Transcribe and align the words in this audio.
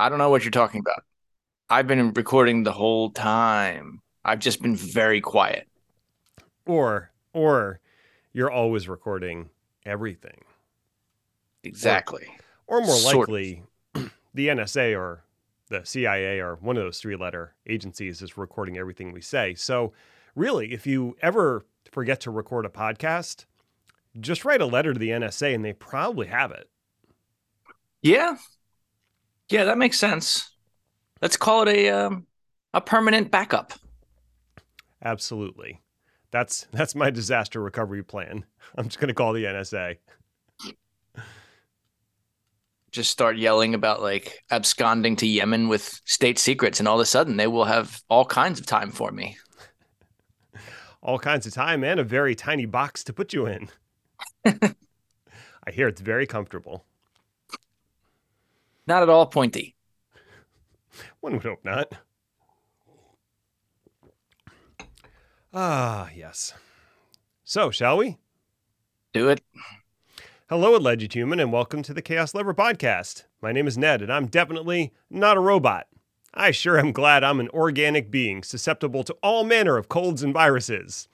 I 0.00 0.08
don't 0.08 0.18
know 0.18 0.30
what 0.30 0.44
you're 0.44 0.50
talking 0.50 0.80
about. 0.80 1.04
I've 1.68 1.86
been 1.86 2.12
recording 2.14 2.62
the 2.62 2.72
whole 2.72 3.10
time. 3.10 4.00
I've 4.24 4.38
just 4.38 4.62
been 4.62 4.74
very 4.74 5.20
quiet. 5.20 5.68
Or 6.66 7.10
or 7.32 7.80
you're 8.32 8.50
always 8.50 8.88
recording 8.88 9.50
everything. 9.84 10.42
Exactly. 11.64 12.26
Or, 12.66 12.78
or 12.78 12.86
more 12.86 12.96
Sort 12.96 13.14
of. 13.14 13.18
likely 13.34 13.62
the 14.34 14.48
NSA 14.48 14.98
or 14.98 15.24
the 15.68 15.84
CIA 15.84 16.40
or 16.40 16.56
one 16.56 16.76
of 16.76 16.82
those 16.82 16.98
three 16.98 17.16
letter 17.16 17.54
agencies 17.66 18.22
is 18.22 18.38
recording 18.38 18.78
everything 18.78 19.12
we 19.12 19.20
say. 19.20 19.54
So 19.54 19.92
really, 20.34 20.72
if 20.72 20.86
you 20.86 21.16
ever 21.20 21.66
forget 21.92 22.20
to 22.20 22.30
record 22.30 22.64
a 22.64 22.70
podcast, 22.70 23.44
just 24.18 24.44
write 24.44 24.62
a 24.62 24.66
letter 24.66 24.94
to 24.94 24.98
the 24.98 25.10
NSA 25.10 25.54
and 25.54 25.64
they 25.64 25.74
probably 25.74 26.28
have 26.28 26.52
it. 26.52 26.68
Yeah. 28.02 28.36
Yeah, 29.50 29.64
that 29.64 29.78
makes 29.78 29.98
sense. 29.98 30.50
Let's 31.20 31.36
call 31.36 31.66
it 31.66 31.76
a 31.76 31.90
um, 31.90 32.26
a 32.72 32.80
permanent 32.80 33.30
backup. 33.30 33.72
Absolutely. 35.04 35.80
That's 36.30 36.66
that's 36.72 36.94
my 36.94 37.10
disaster 37.10 37.60
recovery 37.60 38.02
plan. 38.02 38.44
I'm 38.76 38.86
just 38.86 38.98
going 38.98 39.08
to 39.08 39.14
call 39.14 39.32
the 39.32 39.44
NSA. 39.44 39.96
Just 42.92 43.10
start 43.12 43.36
yelling 43.36 43.74
about 43.74 44.02
like 44.02 44.42
absconding 44.50 45.14
to 45.16 45.26
Yemen 45.26 45.68
with 45.68 46.00
state 46.06 46.40
secrets, 46.40 46.80
and 46.80 46.88
all 46.88 46.96
of 46.96 47.02
a 47.02 47.06
sudden 47.06 47.36
they 47.36 47.46
will 47.46 47.64
have 47.64 48.02
all 48.10 48.24
kinds 48.24 48.58
of 48.58 48.66
time 48.66 48.90
for 48.90 49.12
me. 49.12 49.36
All 51.02 51.18
kinds 51.18 51.46
of 51.46 51.54
time 51.54 51.82
and 51.82 51.98
a 51.98 52.04
very 52.04 52.34
tiny 52.34 52.66
box 52.66 53.02
to 53.04 53.14
put 53.14 53.32
you 53.32 53.46
in. 53.46 53.70
I 54.44 55.70
hear 55.70 55.88
it's 55.88 56.02
very 56.02 56.26
comfortable. 56.26 56.84
Not 58.90 59.04
at 59.04 59.08
all 59.08 59.26
pointy. 59.26 59.76
One 61.20 61.34
would 61.34 61.44
hope 61.44 61.64
not. 61.64 61.92
Ah, 65.54 66.08
yes. 66.12 66.54
So, 67.44 67.70
shall 67.70 67.98
we? 67.98 68.18
Do 69.12 69.28
it. 69.28 69.42
Hello, 70.48 70.74
alleged 70.74 71.12
human, 71.12 71.38
and 71.38 71.52
welcome 71.52 71.84
to 71.84 71.94
the 71.94 72.02
Chaos 72.02 72.34
Lever 72.34 72.52
Podcast. 72.52 73.26
My 73.40 73.52
name 73.52 73.68
is 73.68 73.78
Ned, 73.78 74.02
and 74.02 74.12
I'm 74.12 74.26
definitely 74.26 74.92
not 75.08 75.36
a 75.36 75.40
robot. 75.40 75.86
I 76.34 76.50
sure 76.50 76.76
am 76.76 76.90
glad 76.90 77.22
I'm 77.22 77.38
an 77.38 77.50
organic 77.50 78.10
being 78.10 78.42
susceptible 78.42 79.04
to 79.04 79.16
all 79.22 79.44
manner 79.44 79.76
of 79.76 79.88
colds 79.88 80.24
and 80.24 80.34
viruses. 80.34 81.06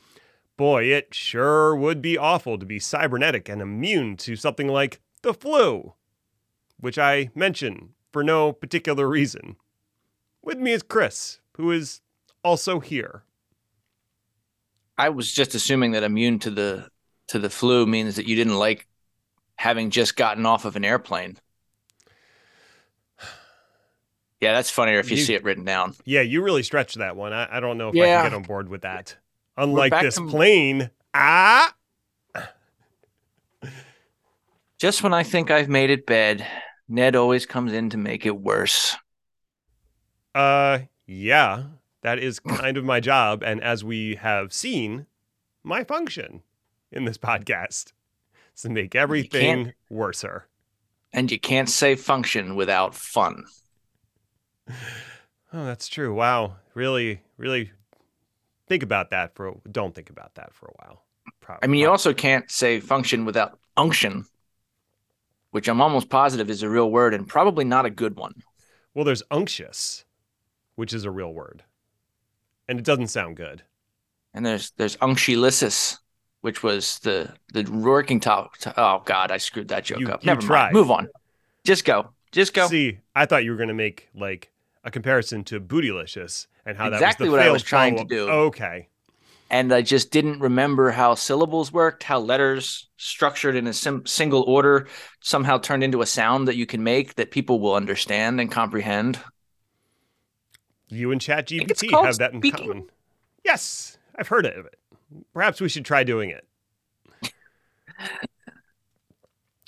Boy, 0.56 0.84
it 0.84 1.12
sure 1.12 1.76
would 1.76 2.00
be 2.00 2.16
awful 2.16 2.58
to 2.58 2.64
be 2.64 2.78
cybernetic 2.78 3.50
and 3.50 3.60
immune 3.60 4.16
to 4.16 4.34
something 4.34 4.68
like 4.68 5.02
the 5.20 5.34
flu, 5.34 5.92
which 6.78 6.98
I 6.98 7.30
mention 7.34 7.90
for 8.12 8.22
no 8.24 8.52
particular 8.52 9.08
reason. 9.08 9.56
With 10.42 10.58
me 10.58 10.72
is 10.72 10.82
Chris, 10.82 11.40
who 11.56 11.70
is 11.72 12.00
also 12.44 12.80
here. 12.80 13.22
I 14.98 15.08
was 15.10 15.32
just 15.32 15.54
assuming 15.54 15.92
that 15.92 16.02
immune 16.02 16.38
to 16.40 16.50
the 16.50 16.88
to 17.28 17.38
the 17.38 17.50
flu 17.50 17.86
means 17.86 18.16
that 18.16 18.26
you 18.26 18.36
didn't 18.36 18.56
like 18.58 18.86
having 19.56 19.90
just 19.90 20.16
gotten 20.16 20.46
off 20.46 20.64
of 20.64 20.76
an 20.76 20.84
airplane. 20.84 21.36
Yeah, 24.38 24.52
that's 24.52 24.68
funnier 24.68 24.98
if 24.98 25.10
you, 25.10 25.16
You- 25.16 25.22
see 25.24 25.34
it 25.34 25.44
written 25.44 25.64
down. 25.64 25.94
Yeah, 26.04 26.20
you 26.20 26.42
really 26.42 26.62
stretched 26.62 26.98
that 26.98 27.16
one. 27.16 27.32
I, 27.32 27.56
I 27.56 27.58
don't 27.58 27.78
know 27.78 27.88
if 27.88 27.94
I 27.94 27.98
can 28.00 28.24
get 28.26 28.34
on 28.34 28.42
board 28.42 28.68
with 28.68 28.82
that. 28.82 29.16
Unlike 29.56 30.02
this 30.02 30.16
to- 30.16 30.28
plane. 30.28 30.90
Ah! 31.14 31.74
Just 34.78 35.02
when 35.02 35.14
I 35.14 35.22
think 35.22 35.50
I've 35.50 35.70
made 35.70 35.88
it 35.88 36.04
bad, 36.04 36.46
Ned 36.88 37.16
always 37.16 37.46
comes 37.46 37.72
in 37.72 37.90
to 37.90 37.96
make 37.96 38.24
it 38.26 38.40
worse. 38.40 38.96
Uh, 40.34 40.80
yeah, 41.06 41.64
that 42.02 42.18
is 42.18 42.38
kind 42.38 42.76
of 42.76 42.84
my 42.84 43.00
job. 43.00 43.42
And 43.42 43.62
as 43.62 43.82
we 43.82 44.16
have 44.16 44.52
seen, 44.52 45.06
my 45.64 45.82
function 45.82 46.42
in 46.92 47.04
this 47.04 47.18
podcast 47.18 47.92
is 48.54 48.62
to 48.62 48.70
make 48.70 48.94
everything 48.94 49.72
worser. 49.90 50.46
And 51.12 51.30
you 51.32 51.40
can't 51.40 51.68
say 51.68 51.94
function 51.94 52.56
without 52.56 52.94
fun. 52.94 53.44
Oh, 55.52 55.64
that's 55.64 55.88
true. 55.88 56.12
Wow. 56.12 56.56
Really, 56.74 57.22
really 57.38 57.70
think 58.66 58.82
about 58.82 59.10
that 59.10 59.34
for, 59.34 59.54
don't 59.70 59.94
think 59.94 60.10
about 60.10 60.34
that 60.34 60.52
for 60.52 60.66
a 60.66 60.72
while. 60.84 61.04
Pro- 61.40 61.56
I 61.62 61.68
mean, 61.68 61.80
you 61.80 61.88
also 61.88 62.12
can't 62.12 62.50
say 62.50 62.80
function 62.80 63.24
without 63.24 63.58
unction, 63.76 64.26
which 65.56 65.68
I'm 65.70 65.80
almost 65.80 66.10
positive 66.10 66.50
is 66.50 66.62
a 66.62 66.68
real 66.68 66.90
word 66.90 67.14
and 67.14 67.26
probably 67.26 67.64
not 67.64 67.86
a 67.86 67.90
good 67.90 68.14
one. 68.18 68.34
well, 68.92 69.06
there's 69.06 69.22
unctuous, 69.30 70.04
which 70.74 70.92
is 70.92 71.06
a 71.06 71.10
real 71.10 71.32
word, 71.32 71.64
and 72.68 72.78
it 72.78 72.84
doesn't 72.84 73.06
sound 73.08 73.38
good. 73.38 73.62
And 74.34 74.44
there's 74.44 74.72
there's 74.76 74.98
unctuousness, 75.00 75.98
which 76.42 76.62
was 76.62 76.98
the 76.98 77.30
the 77.54 77.62
working 77.70 78.20
top. 78.20 78.52
Oh 78.76 79.00
God, 79.06 79.30
I 79.30 79.38
screwed 79.38 79.68
that 79.68 79.84
joke 79.84 80.00
You- 80.00 80.08
up. 80.10 80.22
you 80.22 80.26
Never 80.26 80.42
tried. 80.42 80.64
mind. 80.64 80.74
Move 80.74 80.90
on. 80.90 81.08
Just 81.64 81.86
go. 81.86 82.10
Just 82.32 82.52
go. 82.52 82.68
See, 82.68 82.98
I 83.14 83.24
thought 83.24 83.42
you 83.44 83.50
were 83.52 83.56
going 83.56 83.68
to 83.68 83.74
make 83.86 84.10
like 84.14 84.52
a 84.84 84.90
comparison 84.90 85.42
to 85.44 85.58
Bootylicious 85.58 86.48
and 86.66 86.76
how 86.76 86.88
Exactly 86.88 87.28
that 87.28 87.32
was 87.32 87.38
what 87.38 87.48
I 87.48 87.50
was 87.50 87.62
trying 87.62 87.94
to 87.94 88.04
follow-up. 88.06 88.08
do. 88.10 88.28
Okay. 88.48 88.88
And 89.50 89.72
I 89.72 89.82
just 89.82 90.10
didn't 90.10 90.40
remember 90.40 90.90
how 90.90 91.14
syllables 91.14 91.72
worked, 91.72 92.02
how 92.02 92.18
letters 92.18 92.88
structured 92.96 93.54
in 93.54 93.66
a 93.66 93.72
sim- 93.72 94.06
single 94.06 94.42
order 94.42 94.88
somehow 95.20 95.58
turned 95.58 95.84
into 95.84 96.02
a 96.02 96.06
sound 96.06 96.48
that 96.48 96.56
you 96.56 96.66
can 96.66 96.82
make 96.82 97.14
that 97.14 97.30
people 97.30 97.60
will 97.60 97.74
understand 97.74 98.40
and 98.40 98.50
comprehend. 98.50 99.18
You 100.88 101.12
and 101.12 101.20
ChatGPT 101.20 101.90
have 102.04 102.18
that 102.18 102.32
in 102.32 102.40
speaking. 102.40 102.66
common. 102.66 102.90
Yes, 103.44 103.98
I've 104.16 104.28
heard 104.28 104.46
of 104.46 104.66
it. 104.66 104.78
Perhaps 105.32 105.60
we 105.60 105.68
should 105.68 105.84
try 105.84 106.04
doing 106.04 106.30
it. 106.30 107.32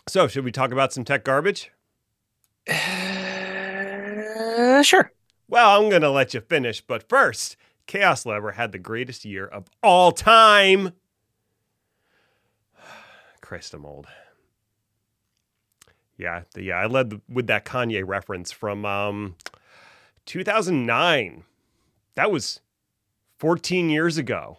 so, 0.09 0.27
should 0.27 0.45
we 0.45 0.53
talk 0.53 0.73
about 0.73 0.93
some 0.93 1.05
tech 1.05 1.25
garbage? 1.25 1.71
Uh, 2.69 4.83
sure. 4.83 5.13
Well, 5.49 5.81
I'm 5.81 5.89
going 5.89 6.03
to 6.03 6.11
let 6.11 6.35
you 6.35 6.41
finish, 6.41 6.81
but 6.81 7.09
first, 7.09 7.57
Chaos 7.89 8.25
Lever 8.25 8.53
had 8.53 8.71
the 8.71 8.79
greatest 8.79 9.25
year 9.25 9.47
of 9.47 9.65
all 9.83 10.13
time. 10.13 10.93
Christ, 13.41 13.75
I'm 13.75 13.85
old. 13.85 14.07
Yeah, 16.17 16.43
the- 16.55 16.63
yeah, 16.63 16.77
I 16.77 16.87
led 16.87 17.11
the- 17.11 17.21
with 17.29 17.47
that 17.49 17.65
Kanye 17.65 18.07
reference 18.07 18.53
from 18.53 18.85
um, 18.85 19.37
2009. 20.27 21.45
That 22.15 22.31
was 22.31 22.61
14 23.39 23.89
years 23.91 24.17
ago. 24.19 24.59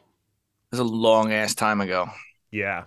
It 0.72 0.76
was 0.76 0.80
a 0.80 0.84
long 0.84 1.32
ass 1.32 1.54
time 1.54 1.82
ago. 1.82 2.10
Yeah. 2.52 2.86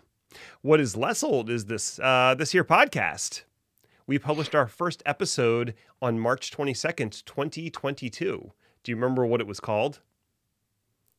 What 0.63 0.81
is 0.81 0.97
less 0.97 1.23
old 1.23 1.51
is 1.51 1.67
this 1.67 1.99
uh, 2.01 2.35
this 2.39 2.53
here 2.53 2.65
podcast. 2.65 3.43
We 4.07 4.19
published 4.19 4.55
our 4.55 4.67
first 4.67 5.03
episode 5.07 5.75
on 6.01 6.19
March 6.19 6.51
22nd, 6.51 7.25
2022. 7.25 8.53
Do 8.83 8.91
you 8.91 8.97
remember 8.97 9.25
what 9.27 9.41
it 9.41 9.47
was 9.47 9.61
called? 9.61 10.01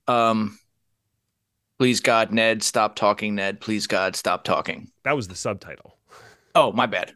Um, 0.07 0.59
please 1.77 1.99
God, 1.99 2.31
Ned, 2.31 2.63
stop 2.63 2.95
talking. 2.95 3.35
Ned, 3.35 3.59
please 3.61 3.87
God, 3.87 4.15
stop 4.15 4.43
talking. 4.43 4.91
That 5.03 5.15
was 5.15 5.27
the 5.27 5.35
subtitle. 5.35 5.97
Oh, 6.55 6.71
my 6.71 6.85
bad. 6.85 7.13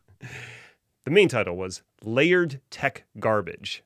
The 1.06 1.12
main 1.12 1.30
title 1.30 1.56
was 1.56 1.84
Layered 2.04 2.60
Tech 2.70 3.06
Garbage. 3.20 3.84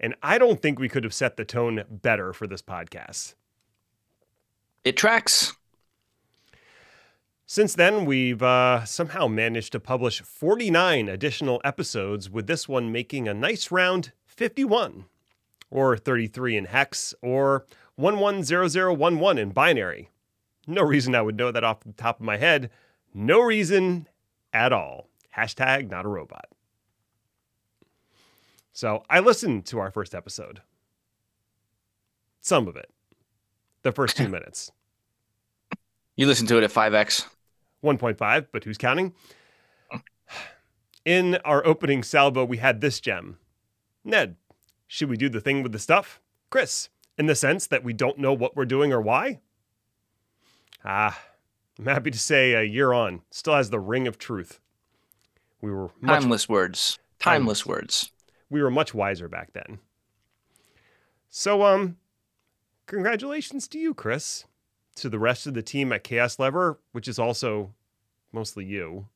And 0.00 0.14
I 0.22 0.38
don't 0.38 0.62
think 0.62 0.78
we 0.78 0.88
could 0.88 1.04
have 1.04 1.14
set 1.14 1.36
the 1.36 1.44
tone 1.44 1.84
better 1.90 2.32
for 2.32 2.46
this 2.46 2.62
podcast. 2.62 3.34
It 4.84 4.96
tracks. 4.96 5.54
Since 7.44 7.74
then, 7.74 8.04
we've 8.04 8.42
uh, 8.42 8.84
somehow 8.84 9.26
managed 9.26 9.72
to 9.72 9.80
publish 9.80 10.20
49 10.20 11.08
additional 11.08 11.60
episodes, 11.64 12.30
with 12.30 12.46
this 12.46 12.68
one 12.68 12.92
making 12.92 13.26
a 13.26 13.34
nice 13.34 13.70
round 13.70 14.12
51, 14.26 15.06
or 15.70 15.96
33 15.96 16.56
in 16.58 16.64
hex, 16.66 17.14
or 17.22 17.66
110011 17.98 19.38
in 19.38 19.50
binary. 19.50 20.10
No 20.66 20.82
reason 20.82 21.14
I 21.14 21.22
would 21.22 21.36
know 21.36 21.50
that 21.50 21.64
off 21.64 21.80
the 21.80 21.92
top 21.92 22.20
of 22.20 22.26
my 22.26 22.36
head. 22.36 22.70
No 23.12 23.40
reason 23.40 24.06
at 24.52 24.72
all. 24.72 25.08
Hashtag 25.36 25.90
not 25.90 26.04
a 26.04 26.08
robot. 26.08 26.46
So 28.72 29.02
I 29.10 29.20
listened 29.20 29.66
to 29.66 29.78
our 29.78 29.90
first 29.90 30.14
episode. 30.14 30.60
Some 32.40 32.68
of 32.68 32.76
it. 32.76 32.90
The 33.82 33.92
first 33.92 34.16
two 34.16 34.28
minutes. 34.36 34.70
You 36.16 36.26
listen 36.26 36.46
to 36.48 36.58
it 36.58 36.64
at 36.64 36.72
5x. 36.72 37.26
1.5, 37.82 38.46
but 38.52 38.64
who's 38.64 38.78
counting? 38.78 39.14
In 41.04 41.36
our 41.44 41.64
opening 41.66 42.02
salvo, 42.02 42.44
we 42.44 42.58
had 42.58 42.80
this 42.80 43.00
gem. 43.00 43.38
Ned, 44.04 44.36
should 44.86 45.08
we 45.08 45.16
do 45.16 45.28
the 45.28 45.40
thing 45.40 45.62
with 45.62 45.72
the 45.72 45.78
stuff? 45.78 46.20
Chris, 46.50 46.88
in 47.18 47.26
the 47.26 47.34
sense 47.34 47.66
that 47.66 47.84
we 47.84 47.92
don't 47.92 48.18
know 48.18 48.32
what 48.32 48.56
we're 48.56 48.64
doing 48.64 48.92
or 48.92 49.00
why? 49.00 49.40
Ah, 50.84 51.20
I'm 51.78 51.86
happy 51.86 52.10
to 52.10 52.18
say 52.18 52.52
a 52.54 52.62
year 52.62 52.92
on 52.92 53.22
still 53.30 53.54
has 53.54 53.70
the 53.70 53.80
ring 53.80 54.06
of 54.06 54.18
truth. 54.18 54.60
We 55.60 55.70
were 55.72 55.90
Timeless 56.06 56.48
words. 56.48 56.98
Timeless 57.18 57.66
words. 57.66 58.12
we 58.48 58.62
were 58.62 58.70
much 58.70 58.94
wiser 58.94 59.28
back 59.28 59.52
then. 59.52 59.80
So, 61.28 61.64
um, 61.64 61.96
congratulations 62.86 63.68
to 63.68 63.78
you, 63.78 63.92
Chris, 63.92 64.44
to 64.96 65.08
the 65.08 65.18
rest 65.18 65.46
of 65.46 65.54
the 65.54 65.62
team 65.62 65.92
at 65.92 66.04
Chaos 66.04 66.38
Lever, 66.38 66.78
which 66.92 67.08
is 67.08 67.18
also 67.18 67.74
mostly 68.32 68.64
you, 68.64 69.08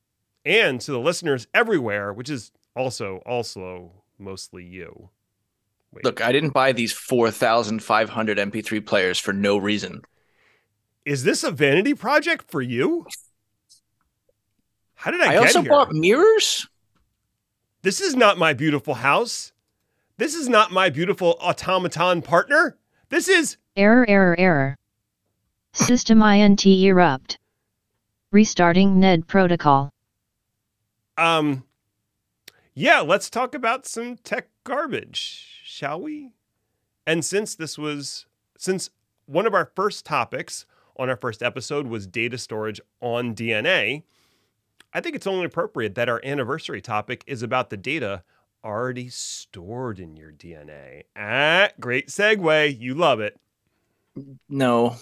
and 0.45 0.81
to 0.81 0.91
the 0.93 0.99
listeners 0.99 1.47
everywhere, 1.55 2.13
which 2.13 2.29
is 2.29 2.51
also 2.75 3.19
also 3.25 3.93
mostly 4.19 4.65
you. 4.65 5.11
Wait. 5.93 6.05
Look, 6.05 6.21
I 6.21 6.33
didn't 6.33 6.51
buy 6.51 6.73
these 6.73 6.93
4,500 6.93 8.39
MP3 8.39 8.85
players 8.87 9.19
for 9.19 9.33
no 9.33 9.59
reason. 9.59 10.03
Is 11.05 11.25
this 11.25 11.45
a 11.45 11.51
vanity 11.51 11.95
project 11.95 12.51
for 12.51 12.63
you? 12.63 13.07
How 14.95 15.11
did 15.11 15.21
I, 15.21 15.25
get 15.25 15.35
it? 15.35 15.37
I 15.37 15.47
also 15.47 15.63
here? 15.63 15.71
bought 15.71 15.93
mirrors. 15.93 16.67
This 17.83 18.01
is 18.01 18.15
not 18.15 18.39
my 18.39 18.53
beautiful 18.53 18.95
house. 18.95 19.53
This 20.17 20.35
is 20.35 20.49
not 20.49 20.71
my 20.71 20.89
beautiful 20.89 21.37
automaton 21.41 22.23
partner. 22.23 22.79
This 23.09 23.29
is 23.29 23.57
error, 23.77 24.07
error, 24.09 24.37
error. 24.39 24.79
System 25.73 26.23
INT 26.23 26.65
erupt. 26.65 27.39
Restarting 28.31 29.01
NED 29.01 29.27
protocol. 29.27 29.93
Um, 31.19 31.65
yeah, 32.75 33.01
let's 33.01 33.29
talk 33.29 33.55
about 33.55 33.87
some 33.87 34.17
tech 34.17 34.49
garbage, 34.65 35.52
shall 35.73 36.01
we? 36.01 36.33
And 37.07 37.25
since 37.25 37.55
this 37.55 37.79
was, 37.79 38.27
since 38.59 38.91
one 39.27 39.47
of 39.47 39.55
our 39.55 39.73
first 39.75 40.05
topics 40.05 40.67
on 40.97 41.09
our 41.09 41.17
first 41.17 41.43
episode 41.43 41.87
was 41.87 42.07
data 42.07 42.37
storage 42.39 42.81
on 43.01 43.35
DNA, 43.35 44.03
I 44.93 45.01
think 45.01 45.17
it's 45.17 45.27
only 45.27 45.47
appropriate 45.47 45.95
that 45.95 46.09
our 46.11 46.21
anniversary 46.25 46.83
topic 46.83 47.25
is 47.27 47.43
about 47.43 47.71
the 47.71 47.77
data 47.79 48.23
already 48.63 49.09
stored 49.09 49.99
in 49.99 50.17
your 50.17 50.31
DNA. 50.31 51.05
Ah, 51.17 51.71
great 51.81 52.09
segue. 52.09 52.79
You 52.79 52.95
love 52.95 53.21
it. 53.21 53.41
No. 54.49 54.97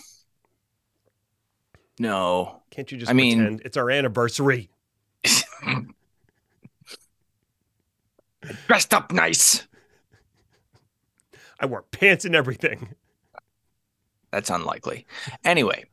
No. 1.98 2.62
Can't 2.70 2.90
you 2.90 2.96
just 2.96 3.10
I 3.10 3.14
pretend 3.14 3.44
mean, 3.44 3.60
it's 3.64 3.76
our 3.76 3.90
anniversary? 3.90 4.70
dressed 8.66 8.94
up 8.94 9.12
nice. 9.12 9.66
I 11.60 11.66
wore 11.66 11.82
pants 11.82 12.24
and 12.24 12.34
everything. 12.34 12.94
That's 14.32 14.50
unlikely. 14.50 15.06
Anyway, 15.44 15.84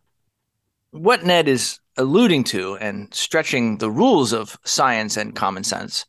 what 0.92 1.26
Ned 1.26 1.48
is 1.48 1.80
alluding 1.98 2.46
to 2.46 2.78
and 2.78 3.14
stretching 3.14 3.78
the 3.78 3.92
rules 3.92 4.32
of 4.32 4.58
science 4.64 5.18
and 5.18 5.36
common 5.36 5.64
sense 5.64 6.06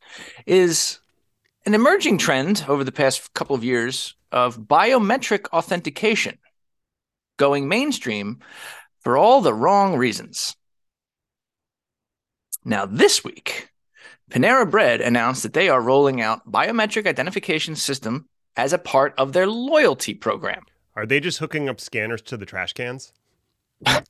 is 0.47 1.01
an 1.67 1.75
emerging 1.75 2.19
trend 2.19 2.65
over 2.69 2.85
the 2.85 2.93
past 2.93 3.33
couple 3.35 3.57
of 3.57 3.65
years 3.65 4.15
of 4.31 4.59
biometric 4.59 5.47
authentication 5.53 6.39
going 7.39 7.69
mainstream 7.69 8.39
for 9.01 9.17
all 9.17 9.41
the 9.41 9.55
wrong 9.55 9.97
reasons. 9.97 10.57
Now, 12.65 12.85
this 12.85 13.25
week, 13.25 13.71
Panera 14.31 14.71
Bread 14.71 15.01
announced 15.01 15.43
that 15.43 15.55
they 15.55 15.69
are 15.69 15.81
rolling 15.81 16.21
out 16.21 16.51
biometric 16.51 17.07
identification 17.07 17.75
system 17.77 18.29
as 18.59 18.73
a 18.73 18.79
part 18.79 19.15
of 19.17 19.33
their 19.33 19.47
loyalty 19.47 20.13
program. 20.13 20.65
Are 20.97 21.07
they 21.07 21.21
just 21.21 21.39
hooking 21.39 21.69
up 21.69 21.81
scanners 21.81 22.21
to 22.23 22.37
the 22.37 22.45
trash 22.45 22.73
cans? 22.73 23.13
well, 23.87 24.03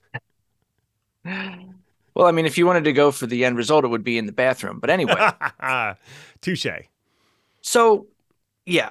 I 2.27 2.33
mean, 2.33 2.47
if 2.47 2.57
you 2.57 2.67
wanted 2.67 2.85
to 2.85 2.95
go 2.95 3.13
for 3.13 3.27
the 3.27 3.45
end 3.45 3.59
result, 3.59 3.85
it 3.85 3.89
would 3.89 4.03
be 4.03 4.17
in 4.17 4.25
the 4.25 4.33
bathroom. 4.33 4.81
But 4.81 4.89
anyway, 4.89 5.15
touche. 6.41 6.67
So, 7.61 8.07
yeah, 8.65 8.89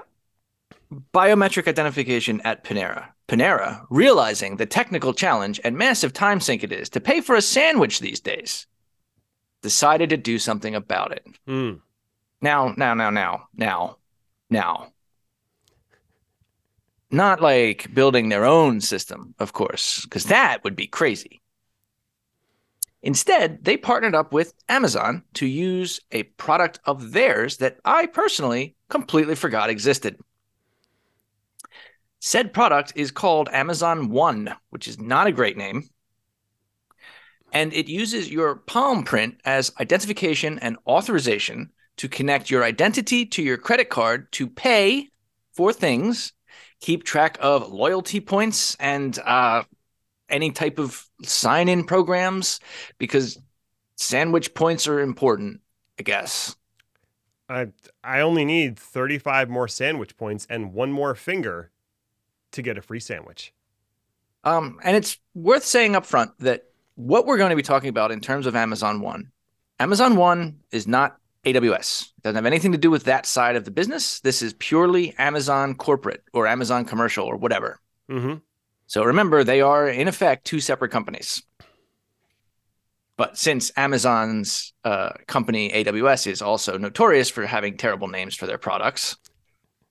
biometric 1.11 1.67
identification 1.67 2.39
at 2.41 2.63
Panera. 2.63 3.07
Panera, 3.27 3.85
realizing 3.89 4.55
the 4.55 4.65
technical 4.67 5.13
challenge 5.13 5.59
and 5.63 5.75
massive 5.75 6.13
time 6.13 6.39
sink 6.39 6.63
it 6.63 6.71
is 6.71 6.87
to 6.89 7.01
pay 7.01 7.19
for 7.19 7.35
a 7.35 7.41
sandwich 7.41 7.99
these 7.99 8.19
days, 8.19 8.67
decided 9.63 10.11
to 10.11 10.17
do 10.17 10.37
something 10.37 10.75
about 10.75 11.11
it. 11.11 11.25
Mm. 11.47 11.81
Now, 12.41 12.75
now, 12.77 12.93
now, 12.93 13.09
now, 13.09 13.47
now, 13.55 13.97
now. 14.51 14.93
Not 17.09 17.41
like 17.41 17.93
building 17.93 18.29
their 18.29 18.45
own 18.45 18.81
system, 18.81 19.33
of 19.39 19.53
course, 19.53 20.01
because 20.03 20.23
mm-hmm. 20.23 20.33
that 20.33 20.63
would 20.63 20.75
be 20.75 20.87
crazy. 20.87 21.41
Instead, 23.01 23.63
they 23.63 23.77
partnered 23.77 24.15
up 24.15 24.33
with 24.33 24.53
Amazon 24.67 25.23
to 25.35 25.45
use 25.45 26.01
a 26.11 26.23
product 26.23 26.79
of 26.85 27.13
theirs 27.13 27.57
that 27.57 27.77
I 27.85 28.07
personally 28.07 28.75
completely 28.89 29.35
forgot 29.35 29.69
existed. 29.69 30.17
Said 32.19 32.53
product 32.53 32.93
is 32.95 33.11
called 33.11 33.49
Amazon 33.53 34.09
One, 34.09 34.53
which 34.71 34.87
is 34.87 34.99
not 34.99 35.27
a 35.27 35.31
great 35.31 35.55
name. 35.55 35.89
And 37.53 37.71
it 37.73 37.87
uses 37.87 38.29
your 38.29 38.55
palm 38.55 39.03
print 39.03 39.39
as 39.45 39.71
identification 39.79 40.59
and 40.59 40.77
authorization 40.85 41.71
to 41.97 42.09
connect 42.09 42.49
your 42.49 42.63
identity 42.63 43.25
to 43.27 43.41
your 43.41 43.57
credit 43.57 43.89
card 43.89 44.31
to 44.33 44.47
pay 44.47 45.09
for 45.53 45.71
things, 45.71 46.33
keep 46.79 47.03
track 47.03 47.37
of 47.41 47.71
loyalty 47.71 48.19
points 48.19 48.75
and 48.79 49.17
uh, 49.19 49.63
any 50.29 50.51
type 50.51 50.79
of 50.79 51.07
sign 51.23 51.69
in 51.69 51.83
programs 51.83 52.59
because 52.97 53.39
sandwich 53.95 54.53
points 54.53 54.87
are 54.87 54.99
important, 54.99 55.61
I 55.99 56.03
guess. 56.03 56.55
I 57.49 57.67
I 58.03 58.21
only 58.21 58.45
need 58.45 58.77
35 58.77 59.49
more 59.49 59.67
sandwich 59.67 60.17
points 60.17 60.45
and 60.49 60.73
one 60.73 60.91
more 60.91 61.15
finger 61.15 61.71
to 62.51 62.61
get 62.61 62.77
a 62.77 62.81
free 62.81 62.99
sandwich. 62.99 63.53
Um, 64.43 64.79
and 64.83 64.95
it's 64.95 65.17
worth 65.33 65.63
saying 65.63 65.95
up 65.95 66.05
front 66.05 66.31
that 66.39 66.65
what 66.95 67.25
we're 67.25 67.37
going 67.37 67.49
to 67.49 67.55
be 67.55 67.61
talking 67.61 67.89
about 67.89 68.11
in 68.11 68.21
terms 68.21 68.45
of 68.47 68.55
Amazon 68.55 69.01
One, 69.01 69.31
Amazon 69.79 70.15
One 70.15 70.59
is 70.71 70.87
not 70.87 71.17
AWS. 71.53 72.03
It 72.03 72.23
doesn't 72.23 72.35
have 72.35 72.45
anything 72.45 72.71
to 72.71 72.77
do 72.77 72.91
with 72.91 73.05
that 73.05 73.25
side 73.25 73.55
of 73.55 73.65
the 73.65 73.71
business. 73.71 74.19
This 74.19 74.41
is 74.41 74.53
purely 74.53 75.15
Amazon 75.17 75.75
corporate 75.75 76.23
or 76.33 76.47
Amazon 76.47 76.85
commercial 76.85 77.25
or 77.25 77.37
whatever. 77.37 77.79
Mm-hmm. 78.09 78.35
So 78.87 79.03
remember, 79.03 79.43
they 79.43 79.61
are 79.61 79.87
in 79.87 80.07
effect 80.07 80.45
two 80.45 80.59
separate 80.59 80.91
companies. 80.91 81.43
But 83.17 83.37
since 83.37 83.71
Amazon's 83.75 84.73
uh, 84.83 85.09
company 85.27 85.71
AWS 85.71 86.27
is 86.27 86.41
also 86.41 86.77
notorious 86.77 87.29
for 87.29 87.45
having 87.45 87.75
terrible 87.75 88.07
names 88.07 88.35
for 88.35 88.45
their 88.45 88.59
products, 88.59 89.17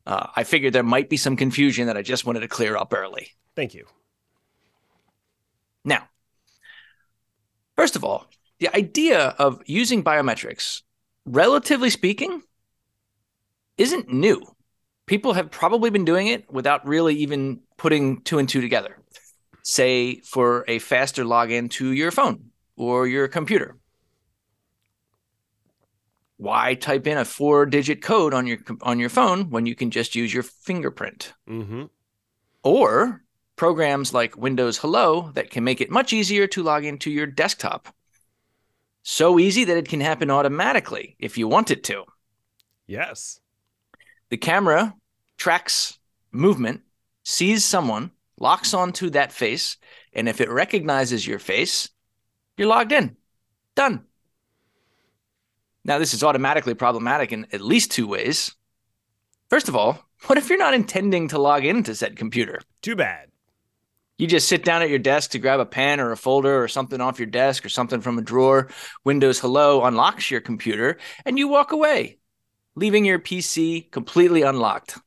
uh, 0.06 0.28
I 0.36 0.44
figured 0.44 0.72
there 0.72 0.84
might 0.84 1.10
be 1.10 1.16
some 1.16 1.36
confusion 1.36 1.88
that 1.88 1.96
I 1.96 2.02
just 2.02 2.24
wanted 2.24 2.40
to 2.40 2.48
clear 2.48 2.76
up 2.76 2.94
early. 2.94 3.32
Thank 3.56 3.74
you. 3.74 3.86
Now, 5.84 6.08
first 7.76 7.96
of 7.96 8.04
all, 8.04 8.26
the 8.60 8.74
idea 8.74 9.34
of 9.38 9.60
using 9.66 10.04
biometrics, 10.04 10.82
relatively 11.26 11.90
speaking, 11.90 12.42
isn't 13.76 14.08
new 14.08 14.42
people 15.06 15.32
have 15.34 15.50
probably 15.50 15.90
been 15.90 16.04
doing 16.04 16.26
it 16.26 16.50
without 16.52 16.86
really 16.86 17.14
even 17.16 17.60
putting 17.76 18.20
two 18.22 18.38
and 18.38 18.48
two 18.48 18.60
together. 18.60 18.98
Say 19.62 20.20
for 20.20 20.64
a 20.68 20.78
faster 20.78 21.24
login 21.24 21.70
to 21.72 21.92
your 21.92 22.10
phone 22.10 22.50
or 22.76 23.06
your 23.06 23.28
computer. 23.28 23.76
Why 26.36 26.74
type 26.74 27.06
in 27.06 27.16
a 27.16 27.24
four-digit 27.24 28.02
code 28.02 28.34
on 28.34 28.46
your 28.46 28.58
on 28.82 28.98
your 28.98 29.08
phone 29.08 29.48
when 29.50 29.64
you 29.64 29.74
can 29.74 29.90
just 29.90 30.14
use 30.14 30.34
your 30.34 30.42
fingerprint? 30.42 31.32
Mm-hmm. 31.48 31.84
Or 32.62 33.22
programs 33.56 34.12
like 34.12 34.36
Windows 34.36 34.76
Hello 34.76 35.30
that 35.32 35.50
can 35.50 35.64
make 35.64 35.80
it 35.80 35.90
much 35.90 36.12
easier 36.12 36.46
to 36.48 36.62
log 36.62 36.84
into 36.84 37.10
your 37.10 37.26
desktop. 37.26 37.88
So 39.08 39.38
easy 39.38 39.62
that 39.62 39.76
it 39.76 39.88
can 39.88 40.00
happen 40.00 40.32
automatically 40.32 41.14
if 41.20 41.38
you 41.38 41.46
want 41.46 41.70
it 41.70 41.84
to. 41.84 42.02
Yes. 42.88 43.38
The 44.30 44.36
camera 44.36 44.96
tracks 45.38 46.00
movement, 46.32 46.80
sees 47.22 47.64
someone, 47.64 48.10
locks 48.40 48.74
onto 48.74 49.10
that 49.10 49.30
face, 49.30 49.76
and 50.12 50.28
if 50.28 50.40
it 50.40 50.50
recognizes 50.50 51.24
your 51.24 51.38
face, 51.38 51.88
you're 52.56 52.66
logged 52.66 52.90
in. 52.90 53.16
Done. 53.76 54.04
Now, 55.84 56.00
this 56.00 56.12
is 56.12 56.24
automatically 56.24 56.74
problematic 56.74 57.30
in 57.30 57.46
at 57.52 57.60
least 57.60 57.92
two 57.92 58.08
ways. 58.08 58.56
First 59.48 59.68
of 59.68 59.76
all, 59.76 60.04
what 60.26 60.36
if 60.36 60.48
you're 60.48 60.58
not 60.58 60.74
intending 60.74 61.28
to 61.28 61.38
log 61.38 61.64
into 61.64 61.94
said 61.94 62.16
computer? 62.16 62.60
Too 62.82 62.96
bad. 62.96 63.28
You 64.18 64.26
just 64.26 64.48
sit 64.48 64.64
down 64.64 64.82
at 64.82 64.88
your 64.88 64.98
desk 64.98 65.32
to 65.32 65.38
grab 65.38 65.60
a 65.60 65.66
pen 65.66 66.00
or 66.00 66.12
a 66.12 66.16
folder 66.16 66.62
or 66.62 66.68
something 66.68 67.00
off 67.00 67.18
your 67.18 67.26
desk 67.26 67.66
or 67.66 67.68
something 67.68 68.00
from 68.00 68.18
a 68.18 68.22
drawer. 68.22 68.68
Windows 69.04 69.38
Hello 69.38 69.84
unlocks 69.84 70.30
your 70.30 70.40
computer 70.40 70.98
and 71.24 71.38
you 71.38 71.48
walk 71.48 71.72
away 71.72 72.18
leaving 72.76 73.04
your 73.04 73.18
PC 73.18 73.90
completely 73.90 74.42
unlocked. 74.42 74.98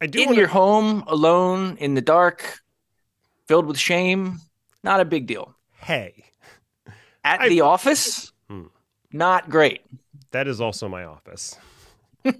I 0.00 0.06
do 0.06 0.20
in 0.20 0.26
wanna... 0.26 0.38
your 0.38 0.48
home 0.48 1.04
alone 1.06 1.76
in 1.78 1.94
the 1.94 2.00
dark, 2.00 2.60
filled 3.46 3.66
with 3.66 3.78
shame, 3.78 4.40
not 4.82 5.00
a 5.00 5.04
big 5.04 5.26
deal. 5.26 5.54
Hey, 5.76 6.24
at 7.22 7.42
I... 7.42 7.48
the 7.48 7.60
office, 7.60 8.32
hmm. 8.48 8.66
not 9.12 9.50
great. 9.50 9.82
That 10.30 10.48
is 10.48 10.60
also 10.60 10.88
my 10.88 11.04
office. 11.04 11.56
and 12.24 12.38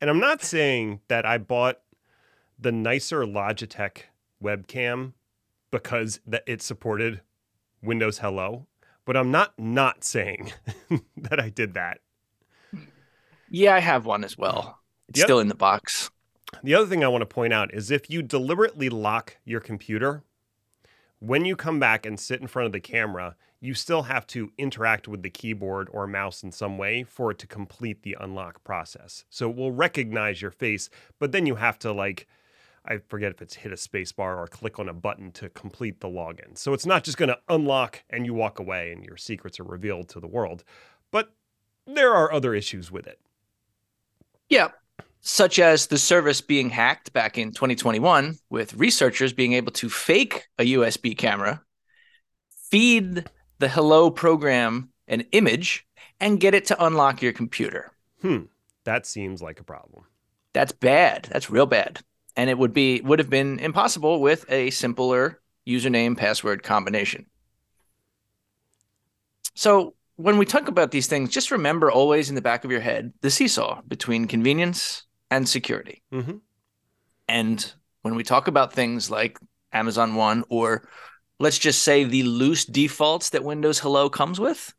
I'm 0.00 0.20
not 0.20 0.42
saying 0.42 1.00
that 1.08 1.26
I 1.26 1.38
bought 1.38 1.78
the 2.58 2.72
nicer 2.72 3.24
Logitech 3.24 4.02
webcam 4.42 5.12
because 5.70 6.20
that 6.26 6.42
it 6.46 6.62
supported 6.62 7.20
Windows 7.82 8.18
Hello, 8.18 8.66
but 9.04 9.16
I'm 9.16 9.30
not 9.30 9.58
not 9.58 10.04
saying 10.04 10.52
that 11.16 11.40
I 11.40 11.48
did 11.50 11.74
that. 11.74 12.00
Yeah, 13.48 13.74
I 13.74 13.80
have 13.80 14.06
one 14.06 14.24
as 14.24 14.36
well. 14.36 14.78
It's 15.08 15.18
Yep. 15.20 15.26
still 15.26 15.40
in 15.40 15.48
the 15.48 15.54
box. 15.54 16.10
The 16.62 16.74
other 16.74 16.86
thing 16.86 17.04
I 17.04 17.08
want 17.08 17.22
to 17.22 17.26
point 17.26 17.52
out 17.52 17.72
is 17.72 17.90
if 17.90 18.10
you 18.10 18.22
deliberately 18.22 18.88
lock 18.88 19.36
your 19.44 19.60
computer, 19.60 20.22
when 21.20 21.44
you 21.44 21.54
come 21.56 21.78
back 21.78 22.04
and 22.06 22.18
sit 22.18 22.40
in 22.40 22.46
front 22.46 22.66
of 22.66 22.72
the 22.72 22.80
camera, 22.80 23.36
you 23.60 23.74
still 23.74 24.02
have 24.02 24.26
to 24.28 24.52
interact 24.58 25.08
with 25.08 25.22
the 25.22 25.30
keyboard 25.30 25.88
or 25.92 26.06
mouse 26.06 26.42
in 26.42 26.52
some 26.52 26.76
way 26.76 27.04
for 27.04 27.30
it 27.30 27.38
to 27.38 27.46
complete 27.46 28.02
the 28.02 28.16
unlock 28.20 28.62
process. 28.64 29.24
So 29.30 29.48
it 29.50 29.56
will 29.56 29.72
recognize 29.72 30.42
your 30.42 30.50
face, 30.50 30.90
but 31.18 31.32
then 31.32 31.46
you 31.46 31.56
have 31.56 31.78
to 31.80 31.92
like 31.92 32.26
I 32.86 32.98
forget 33.08 33.32
if 33.32 33.42
it's 33.42 33.54
hit 33.54 33.72
a 33.72 33.76
space 33.76 34.12
bar 34.12 34.38
or 34.38 34.46
click 34.46 34.78
on 34.78 34.88
a 34.88 34.94
button 34.94 35.32
to 35.32 35.48
complete 35.50 36.00
the 36.00 36.08
login. 36.08 36.56
So 36.56 36.72
it's 36.72 36.86
not 36.86 37.04
just 37.04 37.18
going 37.18 37.28
to 37.28 37.38
unlock 37.48 38.04
and 38.10 38.24
you 38.24 38.34
walk 38.34 38.58
away 38.58 38.92
and 38.92 39.04
your 39.04 39.16
secrets 39.16 39.58
are 39.58 39.64
revealed 39.64 40.08
to 40.10 40.20
the 40.20 40.26
world. 40.26 40.64
But 41.10 41.34
there 41.86 42.14
are 42.14 42.32
other 42.32 42.54
issues 42.54 42.90
with 42.90 43.06
it. 43.06 43.20
Yeah, 44.48 44.68
such 45.20 45.58
as 45.58 45.88
the 45.88 45.98
service 45.98 46.40
being 46.40 46.70
hacked 46.70 47.12
back 47.12 47.36
in 47.36 47.50
2021, 47.50 48.38
with 48.50 48.74
researchers 48.74 49.32
being 49.32 49.54
able 49.54 49.72
to 49.72 49.88
fake 49.88 50.46
a 50.58 50.74
USB 50.74 51.16
camera, 51.18 51.62
feed 52.70 53.28
the 53.58 53.68
Hello 53.68 54.10
program 54.10 54.90
an 55.08 55.24
image, 55.32 55.86
and 56.20 56.40
get 56.40 56.54
it 56.54 56.66
to 56.66 56.84
unlock 56.84 57.22
your 57.22 57.32
computer. 57.32 57.92
Hmm, 58.22 58.44
that 58.84 59.06
seems 59.06 59.42
like 59.42 59.60
a 59.60 59.64
problem. 59.64 60.04
That's 60.52 60.72
bad. 60.72 61.28
That's 61.30 61.50
real 61.50 61.66
bad. 61.66 62.00
And 62.36 62.50
it 62.50 62.58
would 62.58 62.72
be 62.72 63.00
would 63.00 63.18
have 63.18 63.30
been 63.30 63.58
impossible 63.58 64.20
with 64.20 64.44
a 64.50 64.70
simpler 64.70 65.40
username 65.66 66.16
password 66.16 66.62
combination. 66.62 67.26
So 69.54 69.94
when 70.16 70.38
we 70.38 70.44
talk 70.44 70.68
about 70.68 70.90
these 70.90 71.06
things, 71.06 71.30
just 71.30 71.50
remember 71.50 71.90
always 71.90 72.28
in 72.28 72.34
the 72.34 72.42
back 72.42 72.64
of 72.64 72.70
your 72.70 72.80
head 72.80 73.12
the 73.22 73.30
seesaw 73.30 73.80
between 73.88 74.26
convenience 74.26 75.04
and 75.30 75.48
security. 75.48 76.02
hmm 76.12 76.38
And 77.28 77.72
when 78.02 78.14
we 78.14 78.22
talk 78.22 78.48
about 78.48 78.72
things 78.72 79.10
like 79.10 79.38
Amazon 79.72 80.14
One, 80.14 80.44
or 80.48 80.88
let's 81.38 81.58
just 81.58 81.82
say 81.82 82.04
the 82.04 82.22
loose 82.22 82.64
defaults 82.64 83.30
that 83.30 83.44
Windows 83.44 83.80
Hello 83.80 84.08
comes 84.08 84.38
with, 84.38 84.74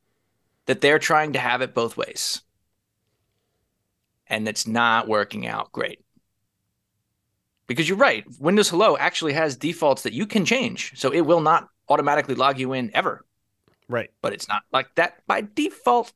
that 0.65 0.81
they're 0.81 0.99
trying 0.99 1.33
to 1.33 1.39
have 1.39 1.61
it 1.61 1.73
both 1.73 1.97
ways. 1.97 2.41
And 4.27 4.47
it's 4.47 4.67
not 4.67 5.07
working 5.07 5.47
out 5.47 5.71
great. 5.71 5.99
Because 7.67 7.87
you're 7.89 7.97
right, 7.97 8.25
Windows 8.39 8.69
Hello 8.69 8.97
actually 8.97 9.33
has 9.33 9.55
defaults 9.57 10.01
that 10.03 10.13
you 10.13 10.25
can 10.25 10.45
change. 10.45 10.93
So 10.95 11.11
it 11.11 11.21
will 11.21 11.41
not 11.41 11.67
automatically 11.89 12.35
log 12.35 12.59
you 12.59 12.73
in 12.73 12.91
ever, 12.93 13.25
Right. 13.89 14.09
but 14.21 14.33
it's 14.33 14.47
not 14.47 14.63
like 14.71 14.95
that 14.95 15.25
by 15.27 15.41
default. 15.53 16.13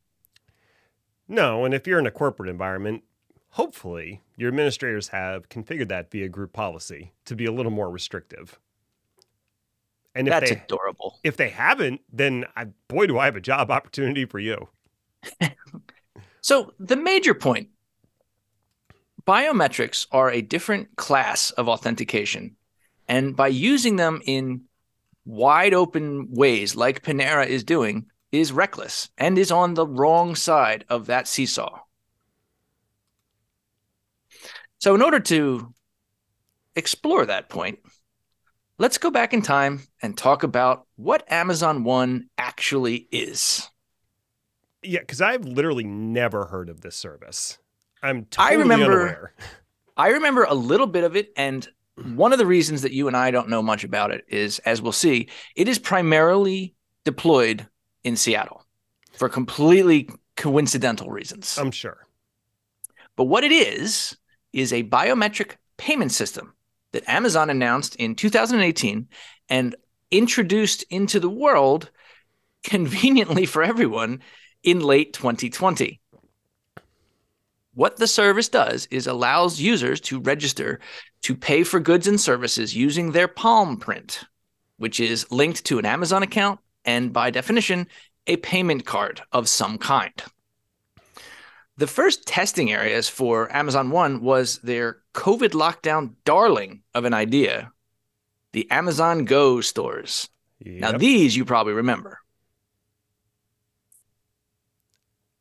No, 1.28 1.64
and 1.66 1.74
if 1.74 1.88
you're 1.88 2.00
in 2.00 2.08
a 2.08 2.12
corporate 2.12 2.50
environment, 2.50 3.04
hopefully 3.52 4.22
your 4.38 4.48
administrators 4.50 5.10
have 5.10 5.50
configured 5.50 5.88
that 5.90 6.10
via 6.12 6.28
group 6.30 6.54
policy 6.54 7.12
to 7.26 7.36
be 7.36 7.46
a 7.46 7.52
little 7.52 7.72
more 7.72 7.90
restrictive. 7.90 8.60
And 10.14 10.28
if 10.28 10.32
That's 10.34 10.50
they 10.52 10.58
adorable. 10.58 11.20
if 11.24 11.38
they 11.38 11.50
haven't, 11.50 12.02
then 12.12 12.44
I, 12.56 12.66
boy, 12.90 13.08
do 13.08 13.18
I 13.18 13.26
have 13.26 13.38
a 13.38 13.42
job 13.42 13.72
opportunity 13.72 14.26
for 14.26 14.40
you. 14.40 14.70
So 16.44 16.74
the 16.80 16.96
major 16.96 17.36
point 17.36 17.70
biometrics 19.26 20.08
are 20.12 20.32
a 20.32 20.42
different 20.42 20.96
class 20.96 21.52
of 21.52 21.68
authentication. 21.68 22.56
And 23.08 23.36
by 23.36 23.48
using 23.48 23.96
them 23.96 24.22
in 24.26 24.64
wide 25.26 25.74
open 25.74 26.28
ways, 26.32 26.76
like 26.76 27.04
Panera 27.04 27.46
is 27.46 27.64
doing, 27.64 28.08
is 28.32 28.52
reckless 28.52 29.10
and 29.18 29.38
is 29.38 29.52
on 29.52 29.74
the 29.74 29.86
wrong 29.86 30.36
side 30.36 30.86
of 30.90 31.08
that 31.08 31.28
seesaw. 31.28 31.80
So, 34.80 34.96
in 34.96 35.02
order 35.02 35.20
to 35.20 35.74
explore 36.76 37.26
that 37.26 37.50
point, 37.50 37.80
let's 38.78 38.98
go 38.98 39.12
back 39.12 39.34
in 39.34 39.42
time 39.42 39.82
and 40.02 40.18
talk 40.18 40.44
about 40.44 40.88
what 40.96 41.30
Amazon 41.32 41.84
One 41.84 42.30
actually 42.38 43.08
is. 43.12 43.70
Yeah, 44.82 45.02
because 45.02 45.22
I've 45.22 45.46
literally 45.46 45.84
never 45.84 46.46
heard 46.46 46.70
of 46.70 46.82
this 46.82 46.96
service. 46.96 47.60
I'm 48.04 48.28
I 48.38 48.52
totally 48.52 48.58
remember- 48.64 48.86
unaware. 48.86 49.34
I 49.98 50.10
remember 50.10 50.44
a 50.44 50.54
little 50.54 50.88
bit 50.88 51.04
of 51.04 51.16
it, 51.16 51.32
and 51.36 51.68
one 52.16 52.32
of 52.34 52.40
the 52.40 52.46
reasons 52.46 52.82
that 52.82 52.92
you 52.94 53.08
and 53.08 53.16
I 53.16 53.30
don't 53.30 53.50
know 53.50 53.62
much 53.62 53.84
about 53.84 54.12
it 54.12 54.26
is, 54.28 54.60
as 54.60 54.82
we'll 54.82 54.92
see, 54.94 55.30
it 55.56 55.68
is 55.68 55.78
primarily 55.78 56.74
deployed 57.04 57.68
in 58.04 58.16
Seattle 58.16 58.66
for 59.14 59.30
completely 59.30 60.10
coincidental 60.38 61.10
reasons. 61.12 61.58
I'm 61.60 61.70
sure. 61.72 62.08
but 63.16 63.26
what 63.26 63.44
it 63.44 63.52
is 63.52 64.18
is 64.54 64.74
a 64.74 64.84
biometric 64.84 65.58
payment 65.78 66.12
system 66.12 66.54
that 66.94 67.08
Amazon 67.08 67.50
announced 67.50 67.96
in 67.98 68.16
2018 68.16 69.08
and 69.50 69.76
introduced 70.10 70.84
into 70.90 71.20
the 71.20 71.30
world 71.30 71.92
conveniently 72.64 73.46
for 73.46 73.62
everyone 73.64 74.22
in 74.64 74.80
late 74.80 75.14
2020. 75.14 76.01
What 77.74 77.98
the 77.98 78.08
service 78.08 78.50
does 78.50 78.88
is 78.92 79.08
allows 79.08 79.62
users 79.62 80.02
to 80.02 80.20
register 80.20 80.80
to 81.22 81.36
pay 81.36 81.64
for 81.64 81.80
goods 81.80 82.08
and 82.08 82.20
services 82.20 82.76
using 82.76 83.12
their 83.12 83.28
palm 83.28 83.78
print, 83.78 84.24
which 84.78 85.00
is 85.00 85.32
linked 85.32 85.64
to 85.66 85.80
an 85.80 85.86
Amazon 85.86 86.22
account 86.24 86.60
and 86.84 87.14
by 87.14 87.30
definition, 87.30 87.88
a 88.28 88.38
payment 88.38 88.86
card 88.86 89.22
of 89.32 89.48
some 89.48 89.78
kind. 89.78 90.14
The 91.78 91.88
first 91.88 92.28
testing 92.28 92.72
areas 92.72 93.08
for 93.08 93.54
Amazon 93.56 93.90
One 93.90 94.22
was 94.22 94.60
their 94.60 94.98
COVID 95.14 95.52
lockdown 95.52 96.16
darling 96.26 96.84
of 96.94 97.06
an 97.06 97.14
idea, 97.14 97.72
the 98.52 98.70
Amazon 98.70 99.26
Go 99.26 99.62
stores. 99.62 100.30
Now, 100.64 100.92
these 100.98 101.36
you 101.36 101.46
probably 101.46 101.74
remember. 101.74 102.20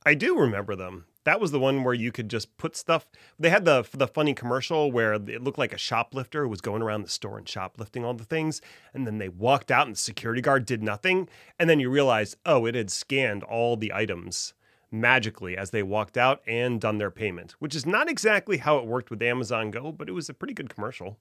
I 0.07 0.15
do 0.15 0.39
remember 0.39 0.77
them. 0.77 1.05
That 1.25 1.41
was 1.41 1.50
the 1.50 1.61
one 1.61 1.85
where 1.85 1.95
you 1.95 2.12
could 2.12 2.31
just 2.31 2.57
put 2.57 2.77
stuff. 2.77 3.07
They 3.39 3.50
had 3.50 3.65
the 3.65 3.87
the 3.93 4.07
funny 4.07 4.35
commercial 4.35 4.91
where 4.91 5.15
it 5.15 5.43
looked 5.43 5.59
like 5.59 5.73
a 5.73 5.79
shoplifter 5.79 6.49
was 6.49 6.61
going 6.61 6.83
around 6.83 7.03
the 7.03 7.11
store 7.11 7.37
and 7.37 7.49
shoplifting 7.49 8.05
all 8.05 8.15
the 8.15 8.25
things, 8.25 8.61
and 8.95 9.07
then 9.07 9.19
they 9.19 9.29
walked 9.29 9.71
out 9.71 9.87
and 9.87 9.97
the 9.97 10.00
security 10.00 10.41
guard 10.41 10.65
did 10.65 10.83
nothing, 10.83 11.29
and 11.59 11.69
then 11.69 11.81
you 11.81 11.91
realized, 11.91 12.37
oh, 12.47 12.65
it 12.67 12.75
had 12.75 12.91
scanned 12.91 13.43
all 13.43 13.77
the 13.77 13.93
items 13.93 14.55
magically 14.91 15.57
as 15.57 15.71
they 15.71 15.83
walked 15.83 16.17
out 16.17 16.41
and 16.47 16.81
done 16.81 16.99
their 16.99 17.11
payment, 17.11 17.53
which 17.59 17.75
is 17.75 17.87
not 17.87 18.09
exactly 18.09 18.59
how 18.59 18.79
it 18.79 18.87
worked 18.87 19.11
with 19.11 19.23
Amazon 19.23 19.71
Go, 19.71 19.93
but 19.93 20.09
it 20.09 20.12
was 20.12 20.29
a 20.29 20.35
pretty 20.35 20.55
good 20.55 20.69
commercial. 20.69 21.19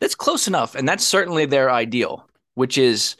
That's 0.00 0.14
close 0.14 0.48
enough. 0.48 0.74
And 0.74 0.88
that's 0.88 1.06
certainly 1.06 1.46
their 1.46 1.70
ideal, 1.70 2.28
which 2.54 2.78
is 2.78 3.16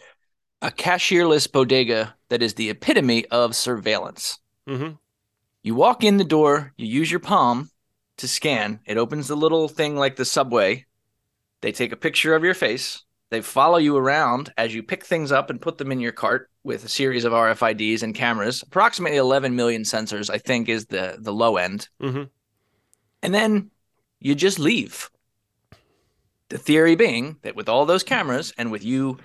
a 0.62 0.71
cashierless 0.71 1.50
bodega 1.50 2.14
that 2.29 2.43
is 2.43 2.55
the 2.55 2.71
epitome 2.71 3.26
of 3.26 3.55
surveillance. 3.55 4.38
Mm-hmm. 4.69 4.95
You 5.64 5.75
walk 5.75 6.04
in 6.04 6.18
the 6.18 6.25
door, 6.25 6.75
you 6.76 6.87
use 6.87 7.11
your 7.11 7.21
palm 7.21 7.71
to 8.18 8.28
scan. 8.28 8.80
It 8.85 8.99
opens 8.99 9.28
the 9.28 9.35
little 9.35 9.66
thing 9.66 9.97
like 9.97 10.14
the 10.14 10.26
subway. 10.26 10.85
They 11.62 11.73
take 11.73 11.90
a 11.90 11.97
picture 11.97 12.35
of 12.35 12.44
your 12.44 12.52
face. 12.52 13.02
They 13.30 13.40
follow 13.40 13.78
you 13.78 13.97
around 13.97 14.52
as 14.59 14.75
you 14.75 14.83
pick 14.83 15.06
things 15.06 15.33
up 15.33 15.49
and 15.49 15.59
put 15.59 15.78
them 15.78 15.90
in 15.90 16.00
your 16.00 16.12
cart 16.12 16.50
with 16.64 16.85
a 16.85 16.88
series 16.88 17.25
of 17.25 17.33
RFIDs 17.33 18.02
and 18.02 18.14
cameras. 18.14 18.62
Approximately 18.62 19.16
11 19.16 19.56
million 19.56 19.85
sensors, 19.85 20.28
I 20.28 20.37
think, 20.37 20.68
is 20.68 20.85
the 20.85 21.16
the 21.18 21.33
low 21.33 21.56
end. 21.56 21.88
Mm-hmm. 22.02 22.25
And 23.23 23.35
then 23.35 23.71
you 24.21 24.35
just 24.35 24.59
leave. 24.59 25.09
The 26.50 26.59
theory 26.59 26.94
being 26.94 27.38
that 27.40 27.56
with 27.56 27.71
all 27.71 27.87
those 27.87 28.04
cameras 28.04 28.52
and 28.59 28.71
with 28.71 28.85
you 28.85 29.16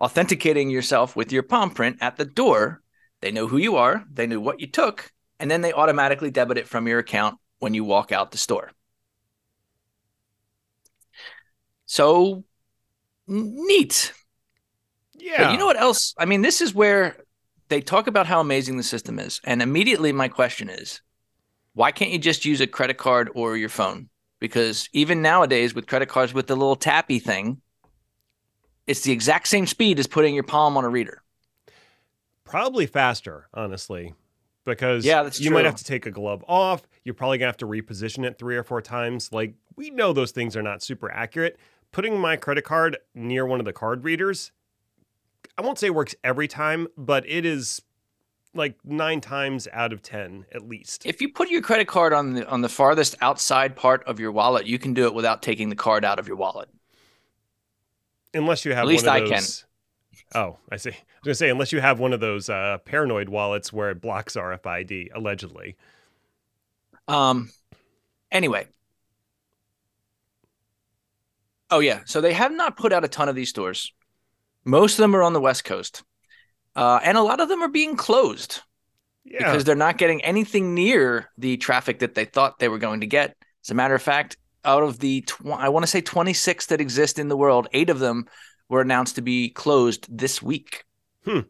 authenticating 0.00 0.70
yourself 0.70 1.16
with 1.16 1.32
your 1.32 1.42
palm 1.42 1.70
print 1.70 1.96
at 2.00 2.16
the 2.16 2.24
door, 2.24 2.82
they 3.20 3.32
know 3.32 3.48
who 3.48 3.56
you 3.56 3.74
are, 3.74 4.04
they 4.12 4.28
knew 4.28 4.40
what 4.40 4.60
you 4.60 4.68
took, 4.68 5.12
and 5.40 5.50
then 5.50 5.60
they 5.60 5.72
automatically 5.72 6.30
debit 6.30 6.58
it 6.58 6.68
from 6.68 6.86
your 6.88 6.98
account 6.98 7.38
when 7.58 7.74
you 7.74 7.84
walk 7.84 8.12
out 8.12 8.30
the 8.30 8.38
store. 8.38 8.70
So 11.86 12.44
neat. 13.26 14.12
Yeah. 15.14 15.44
But 15.44 15.52
you 15.52 15.58
know 15.58 15.66
what 15.66 15.80
else? 15.80 16.14
I 16.18 16.24
mean, 16.24 16.42
this 16.42 16.60
is 16.60 16.74
where 16.74 17.16
they 17.68 17.80
talk 17.80 18.06
about 18.06 18.26
how 18.26 18.40
amazing 18.40 18.76
the 18.76 18.82
system 18.82 19.18
is. 19.18 19.40
And 19.44 19.62
immediately 19.62 20.12
my 20.12 20.28
question 20.28 20.68
is, 20.68 21.00
why 21.74 21.92
can't 21.92 22.10
you 22.10 22.18
just 22.18 22.44
use 22.44 22.60
a 22.60 22.66
credit 22.66 22.98
card 22.98 23.30
or 23.34 23.56
your 23.56 23.68
phone? 23.68 24.08
Because 24.40 24.88
even 24.92 25.22
nowadays 25.22 25.74
with 25.74 25.86
credit 25.86 26.08
cards 26.08 26.32
with 26.32 26.46
the 26.46 26.56
little 26.56 26.76
tappy 26.76 27.18
thing, 27.18 27.60
it's 28.86 29.02
the 29.02 29.12
exact 29.12 29.48
same 29.48 29.66
speed 29.66 29.98
as 29.98 30.06
putting 30.06 30.34
your 30.34 30.44
palm 30.44 30.76
on 30.76 30.84
a 30.84 30.88
reader. 30.88 31.22
Probably 32.44 32.86
faster, 32.86 33.48
honestly. 33.52 34.14
Because 34.68 35.04
Yeah, 35.04 35.22
that's 35.22 35.40
you 35.40 35.50
might 35.50 35.64
have 35.64 35.76
to 35.76 35.84
take 35.84 36.06
a 36.06 36.10
glove 36.10 36.44
off. 36.46 36.82
You're 37.04 37.14
probably 37.14 37.38
gonna 37.38 37.48
have 37.48 37.56
to 37.58 37.66
reposition 37.66 38.24
it 38.24 38.38
three 38.38 38.56
or 38.56 38.62
four 38.62 38.80
times. 38.80 39.32
Like 39.32 39.54
we 39.76 39.90
know 39.90 40.12
those 40.12 40.30
things 40.30 40.56
are 40.56 40.62
not 40.62 40.82
super 40.82 41.10
accurate. 41.10 41.58
Putting 41.90 42.18
my 42.20 42.36
credit 42.36 42.64
card 42.64 42.98
near 43.14 43.46
one 43.46 43.60
of 43.60 43.64
the 43.66 43.72
card 43.72 44.04
readers, 44.04 44.52
I 45.56 45.62
won't 45.62 45.78
say 45.78 45.88
it 45.88 45.94
works 45.94 46.14
every 46.22 46.46
time, 46.46 46.86
but 46.96 47.28
it 47.28 47.44
is 47.46 47.82
like 48.54 48.76
nine 48.84 49.20
times 49.20 49.66
out 49.72 49.92
of 49.92 50.02
ten 50.02 50.44
at 50.52 50.68
least. 50.68 51.06
If 51.06 51.20
you 51.20 51.30
put 51.30 51.48
your 51.48 51.62
credit 51.62 51.88
card 51.88 52.12
on 52.12 52.34
the 52.34 52.48
on 52.48 52.60
the 52.60 52.68
farthest 52.68 53.16
outside 53.20 53.74
part 53.74 54.04
of 54.04 54.20
your 54.20 54.32
wallet, 54.32 54.66
you 54.66 54.78
can 54.78 54.94
do 54.94 55.06
it 55.06 55.14
without 55.14 55.42
taking 55.42 55.70
the 55.70 55.76
card 55.76 56.04
out 56.04 56.18
of 56.18 56.28
your 56.28 56.36
wallet. 56.36 56.68
Unless 58.34 58.64
you 58.64 58.72
have 58.72 58.82
At 58.82 58.88
least 58.88 59.08
I 59.08 59.20
can. 59.20 59.30
those. 59.30 59.64
Oh, 60.34 60.58
I 60.70 60.76
see. 60.76 60.90
I 60.90 60.92
was 60.92 61.24
gonna 61.24 61.34
say 61.34 61.48
unless 61.48 61.72
you 61.72 61.80
have 61.80 61.98
one 62.00 62.12
of 62.12 62.20
those 62.20 62.50
uh, 62.50 62.78
paranoid 62.84 63.28
wallets 63.28 63.72
where 63.72 63.90
it 63.90 64.00
blocks 64.00 64.34
RFID, 64.36 65.08
allegedly. 65.14 65.76
Um. 67.06 67.50
Anyway. 68.30 68.66
Oh 71.70 71.80
yeah, 71.80 72.00
so 72.06 72.20
they 72.20 72.32
have 72.32 72.52
not 72.52 72.76
put 72.76 72.92
out 72.92 73.04
a 73.04 73.08
ton 73.08 73.28
of 73.28 73.34
these 73.34 73.50
stores. 73.50 73.92
Most 74.64 74.94
of 74.94 74.98
them 74.98 75.14
are 75.14 75.22
on 75.22 75.32
the 75.34 75.40
West 75.40 75.64
Coast, 75.64 76.02
uh, 76.76 77.00
and 77.02 77.18
a 77.18 77.22
lot 77.22 77.40
of 77.40 77.48
them 77.48 77.62
are 77.62 77.68
being 77.68 77.94
closed 77.96 78.60
Yeah. 79.24 79.38
because 79.38 79.64
they're 79.64 79.74
not 79.74 79.98
getting 79.98 80.22
anything 80.24 80.74
near 80.74 81.30
the 81.36 81.56
traffic 81.58 81.98
that 81.98 82.14
they 82.14 82.24
thought 82.24 82.58
they 82.58 82.68
were 82.68 82.78
going 82.78 83.00
to 83.00 83.06
get. 83.06 83.36
As 83.64 83.70
a 83.70 83.74
matter 83.74 83.94
of 83.94 84.00
fact, 84.02 84.38
out 84.64 84.82
of 84.82 84.98
the 84.98 85.22
tw- 85.22 85.46
I 85.46 85.68
want 85.68 85.82
to 85.84 85.90
say 85.90 86.00
26 86.00 86.66
that 86.66 86.80
exist 86.80 87.18
in 87.18 87.28
the 87.28 87.36
world, 87.36 87.68
eight 87.72 87.90
of 87.90 87.98
them 87.98 88.26
were 88.68 88.80
announced 88.80 89.14
to 89.16 89.22
be 89.22 89.50
closed 89.50 90.06
this 90.10 90.42
week. 90.42 90.84
Hmm. 91.24 91.40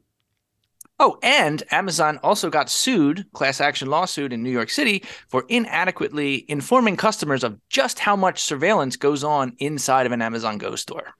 Oh, 1.01 1.17
and 1.23 1.63
Amazon 1.71 2.19
also 2.25 2.51
got 2.51 2.69
sued, 2.69 3.25
class 3.33 3.61
action 3.61 3.89
lawsuit 3.89 4.33
in 4.33 4.43
New 4.43 4.51
York 4.51 4.69
City, 4.69 5.05
for 5.29 5.45
inadequately 5.49 6.45
informing 6.49 6.97
customers 6.97 7.45
of 7.45 7.61
just 7.69 8.01
how 8.01 8.17
much 8.17 8.43
surveillance 8.43 8.97
goes 8.97 9.23
on 9.23 9.55
inside 9.59 10.07
of 10.07 10.13
an 10.13 10.23
Amazon 10.23 10.59
Go 10.59 10.75
store. 10.75 11.15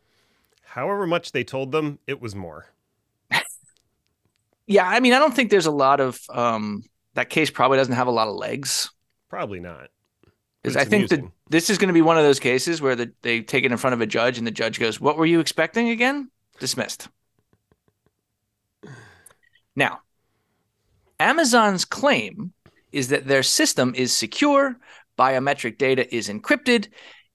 However 0.64 1.07
much 1.07 1.31
they 1.31 1.45
told 1.45 1.71
them, 1.71 1.99
it 2.07 2.21
was 2.21 2.35
more. 2.35 2.67
Yeah, 4.71 4.87
I 4.87 5.00
mean, 5.00 5.14
I 5.14 5.19
don't 5.19 5.35
think 5.35 5.50
there's 5.50 5.64
a 5.64 5.71
lot 5.71 5.99
of 5.99 6.21
um, 6.28 6.85
that 7.14 7.31
case. 7.31 7.49
Probably 7.49 7.78
doesn't 7.78 7.95
have 7.95 8.07
a 8.07 8.11
lot 8.11 8.28
of 8.28 8.37
legs. 8.37 8.90
Probably 9.31 9.61
not. 9.61 9.88
Because 10.62 10.77
I 10.77 10.85
think 10.85 11.09
that 11.11 11.21
this 11.49 11.71
is 11.71 11.79
going 11.79 11.88
to 11.88 11.95
be 11.95 12.03
one 12.03 12.19
of 12.19 12.25
those 12.25 12.41
cases 12.41 12.83
where 12.83 12.97
the, 12.97 13.12
they 13.23 13.43
take 13.43 13.65
it 13.65 13.71
in 13.71 13.79
front 13.79 13.95
of 13.95 14.00
a 14.00 14.07
judge 14.07 14.38
and 14.38 14.47
the 14.47 14.50
judge 14.50 14.81
goes, 14.81 15.00
What 15.00 15.17
were 15.17 15.27
you 15.27 15.41
expecting 15.41 15.91
again? 15.91 16.31
Dismissed. 16.59 17.09
Now, 19.77 20.00
Amazon's 21.21 21.85
claim 21.85 22.53
is 22.91 23.09
that 23.09 23.27
their 23.27 23.43
system 23.43 23.95
is 23.95 24.12
secure, 24.12 24.77
biometric 25.17 25.79
data 25.79 26.12
is 26.15 26.29
encrypted, 26.29 26.88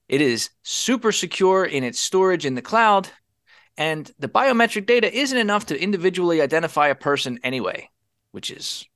it 0.08 0.20
is 0.20 0.50
super 0.62 1.12
secure 1.12 1.64
in 1.64 1.84
its 1.84 1.98
storage 1.98 2.44
in 2.44 2.54
the 2.54 2.62
cloud, 2.62 3.08
and 3.76 4.10
the 4.18 4.28
biometric 4.28 4.86
data 4.86 5.12
isn't 5.12 5.38
enough 5.38 5.66
to 5.66 5.80
individually 5.80 6.40
identify 6.40 6.88
a 6.88 6.94
person 6.94 7.40
anyway, 7.42 7.88
which 8.32 8.50
is 8.50 8.86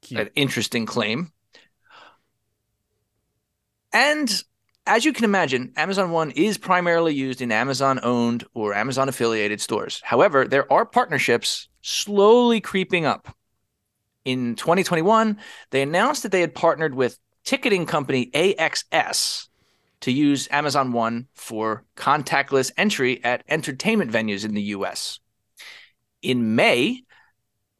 Cute. 0.00 0.20
an 0.20 0.30
interesting 0.34 0.86
claim. 0.86 1.32
And 3.94 4.42
as 4.86 5.04
you 5.04 5.12
can 5.12 5.24
imagine, 5.24 5.72
Amazon 5.76 6.10
One 6.10 6.32
is 6.32 6.58
primarily 6.58 7.14
used 7.14 7.40
in 7.40 7.52
Amazon 7.52 8.00
owned 8.02 8.44
or 8.52 8.74
Amazon 8.74 9.08
affiliated 9.08 9.60
stores. 9.60 10.02
However, 10.04 10.46
there 10.46 10.70
are 10.70 10.84
partnerships 10.84 11.68
slowly 11.80 12.60
creeping 12.60 13.06
up. 13.06 13.34
In 14.24 14.56
2021, 14.56 15.38
they 15.70 15.80
announced 15.80 16.24
that 16.24 16.32
they 16.32 16.40
had 16.40 16.54
partnered 16.54 16.94
with 16.94 17.18
ticketing 17.44 17.86
company 17.86 18.30
AXS 18.34 19.48
to 20.00 20.10
use 20.10 20.48
Amazon 20.50 20.92
One 20.92 21.28
for 21.34 21.84
contactless 21.96 22.72
entry 22.76 23.22
at 23.22 23.44
entertainment 23.48 24.10
venues 24.10 24.44
in 24.44 24.54
the 24.54 24.62
US. 24.62 25.20
In 26.20 26.56
May, 26.56 27.04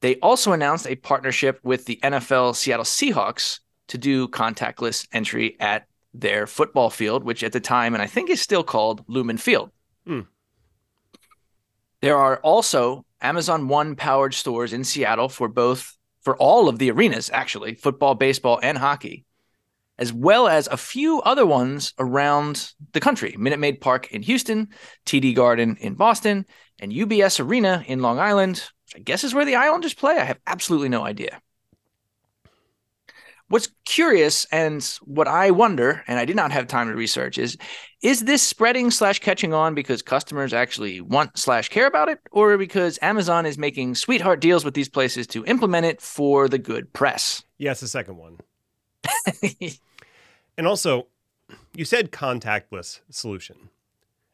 they 0.00 0.16
also 0.16 0.52
announced 0.52 0.86
a 0.86 0.96
partnership 0.96 1.58
with 1.64 1.86
the 1.86 1.98
NFL 2.02 2.54
Seattle 2.54 2.84
Seahawks 2.84 3.60
to 3.88 3.98
do 3.98 4.28
contactless 4.28 5.08
entry 5.12 5.56
at 5.60 5.86
their 6.14 6.46
football 6.46 6.88
field, 6.88 7.24
which 7.24 7.42
at 7.42 7.52
the 7.52 7.60
time, 7.60 7.92
and 7.92 8.02
I 8.02 8.06
think 8.06 8.30
is 8.30 8.40
still 8.40 8.62
called 8.62 9.04
Lumen 9.08 9.36
Field. 9.36 9.70
Hmm. 10.06 10.20
There 12.00 12.16
are 12.16 12.36
also 12.38 13.04
Amazon 13.20 13.68
One 13.68 13.96
powered 13.96 14.32
stores 14.32 14.72
in 14.72 14.84
Seattle 14.84 15.28
for 15.28 15.48
both, 15.48 15.96
for 16.22 16.36
all 16.36 16.68
of 16.68 16.78
the 16.78 16.90
arenas, 16.90 17.30
actually, 17.32 17.74
football, 17.74 18.14
baseball, 18.14 18.60
and 18.62 18.78
hockey, 18.78 19.24
as 19.98 20.12
well 20.12 20.46
as 20.46 20.68
a 20.68 20.76
few 20.76 21.20
other 21.22 21.46
ones 21.46 21.92
around 21.98 22.72
the 22.92 23.00
country 23.00 23.34
Minute 23.38 23.58
Maid 23.58 23.80
Park 23.80 24.12
in 24.12 24.22
Houston, 24.22 24.68
TD 25.06 25.34
Garden 25.34 25.76
in 25.80 25.94
Boston, 25.94 26.46
and 26.78 26.92
UBS 26.92 27.40
Arena 27.40 27.82
in 27.86 28.02
Long 28.02 28.18
Island, 28.18 28.56
which 28.84 28.96
I 28.96 28.98
guess 29.00 29.24
is 29.24 29.34
where 29.34 29.46
the 29.46 29.56
Islanders 29.56 29.94
play. 29.94 30.16
I 30.16 30.24
have 30.24 30.40
absolutely 30.46 30.90
no 30.90 31.04
idea. 31.04 31.40
What's 33.54 33.68
curious 33.84 34.46
and 34.50 34.82
what 35.04 35.28
I 35.28 35.52
wonder, 35.52 36.02
and 36.08 36.18
I 36.18 36.24
did 36.24 36.34
not 36.34 36.50
have 36.50 36.66
time 36.66 36.88
to 36.88 36.96
research, 36.96 37.38
is 37.38 37.56
is 38.02 38.24
this 38.24 38.42
spreading 38.42 38.90
slash 38.90 39.20
catching 39.20 39.54
on 39.54 39.76
because 39.76 40.02
customers 40.02 40.52
actually 40.52 41.00
want 41.00 41.38
slash 41.38 41.68
care 41.68 41.86
about 41.86 42.08
it, 42.08 42.18
or 42.32 42.58
because 42.58 42.98
Amazon 43.00 43.46
is 43.46 43.56
making 43.56 43.94
sweetheart 43.94 44.40
deals 44.40 44.64
with 44.64 44.74
these 44.74 44.88
places 44.88 45.28
to 45.28 45.44
implement 45.44 45.86
it 45.86 46.00
for 46.00 46.48
the 46.48 46.58
good 46.58 46.92
press? 46.92 47.44
Yeah, 47.56 47.70
it's 47.70 47.80
the 47.80 47.86
second 47.86 48.16
one. 48.16 48.38
And 50.58 50.66
also, 50.66 51.06
you 51.76 51.84
said 51.84 52.10
contactless 52.10 53.02
solution. 53.08 53.70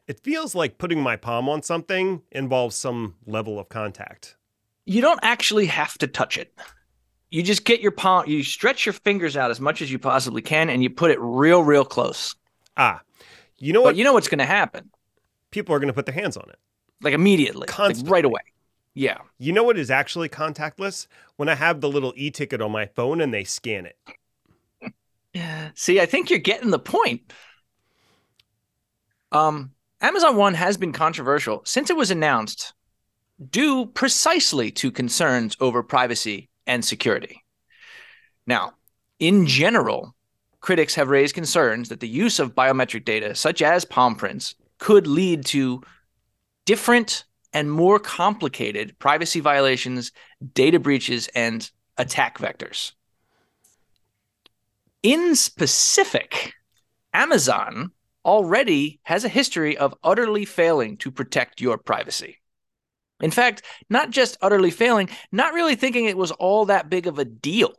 It 0.07 0.19
feels 0.19 0.55
like 0.55 0.79
putting 0.79 0.99
my 0.99 1.15
palm 1.15 1.47
on 1.47 1.61
something 1.61 2.23
involves 2.31 2.75
some 2.75 3.17
level 3.27 3.59
of 3.59 3.69
contact. 3.69 4.35
you 4.87 4.99
don't 4.99 5.19
actually 5.21 5.67
have 5.67 5.95
to 5.99 6.07
touch 6.07 6.39
it. 6.39 6.51
You 7.31 7.41
just 7.41 7.63
get 7.63 7.79
your 7.81 7.91
palm, 7.91 8.27
you 8.27 8.43
stretch 8.43 8.85
your 8.85 8.93
fingers 8.93 9.37
out 9.37 9.51
as 9.51 9.59
much 9.61 9.81
as 9.81 9.91
you 9.91 9.97
possibly 9.97 10.41
can, 10.41 10.69
and 10.69 10.83
you 10.83 10.89
put 10.89 11.11
it 11.11 11.17
real, 11.21 11.63
real 11.63 11.85
close. 11.85 12.35
Ah, 12.77 13.01
you 13.57 13.71
know 13.73 13.79
But 13.79 13.85
what? 13.85 13.95
you 13.95 14.03
know 14.03 14.13
what's 14.13 14.27
going 14.27 14.39
to 14.39 14.45
happen, 14.45 14.91
People 15.49 15.73
are 15.75 15.79
going 15.79 15.87
to 15.87 15.93
put 15.93 16.05
their 16.05 16.15
hands 16.15 16.37
on 16.37 16.49
it. 16.49 16.59
like 17.01 17.13
immediately, 17.13 17.67
like 17.77 17.95
right 18.05 18.25
away. 18.25 18.41
Yeah. 18.93 19.19
You 19.37 19.53
know 19.53 19.63
what 19.63 19.77
is 19.77 19.89
actually 19.89 20.27
contactless? 20.29 21.07
When 21.37 21.47
I 21.49 21.55
have 21.55 21.79
the 21.79 21.89
little 21.89 22.13
e 22.17 22.29
ticket 22.31 22.61
on 22.61 22.71
my 22.71 22.85
phone 22.85 23.21
and 23.21 23.33
they 23.33 23.45
scan 23.45 23.85
it. 23.85 23.97
See, 25.75 25.99
I 26.01 26.05
think 26.05 26.29
you're 26.29 26.39
getting 26.39 26.71
the 26.71 26.79
point. 26.79 27.31
Um, 29.31 29.71
Amazon 30.01 30.35
One 30.35 30.53
has 30.55 30.75
been 30.77 30.91
controversial 30.91 31.61
since 31.65 31.89
it 31.89 31.95
was 31.95 32.11
announced, 32.11 32.73
due 33.49 33.85
precisely 33.85 34.71
to 34.71 34.91
concerns 34.91 35.55
over 35.61 35.81
privacy 35.83 36.49
and 36.71 36.85
security. 36.85 37.43
Now, 38.47 38.75
in 39.19 39.45
general, 39.45 40.15
critics 40.61 40.95
have 40.95 41.09
raised 41.09 41.35
concerns 41.35 41.89
that 41.89 41.99
the 41.99 42.07
use 42.07 42.39
of 42.39 42.55
biometric 42.55 43.03
data, 43.03 43.35
such 43.35 43.61
as 43.61 43.83
palm 43.83 44.15
prints, 44.15 44.55
could 44.77 45.05
lead 45.05 45.45
to 45.47 45.81
different 46.65 47.25
and 47.51 47.69
more 47.69 47.99
complicated 47.99 48.97
privacy 48.99 49.41
violations, 49.41 50.13
data 50.53 50.79
breaches, 50.79 51.27
and 51.35 51.69
attack 51.97 52.37
vectors. 52.37 52.93
In 55.03 55.35
specific, 55.35 56.53
Amazon 57.13 57.91
already 58.23 59.01
has 59.03 59.25
a 59.25 59.29
history 59.29 59.75
of 59.77 59.93
utterly 60.05 60.45
failing 60.45 60.95
to 60.97 61.11
protect 61.11 61.59
your 61.59 61.77
privacy. 61.77 62.40
In 63.21 63.31
fact, 63.31 63.63
not 63.89 64.09
just 64.09 64.37
utterly 64.41 64.71
failing, 64.71 65.09
not 65.31 65.53
really 65.53 65.75
thinking 65.75 66.05
it 66.05 66.17
was 66.17 66.31
all 66.31 66.65
that 66.65 66.89
big 66.89 67.07
of 67.07 67.19
a 67.19 67.25
deal. 67.25 67.73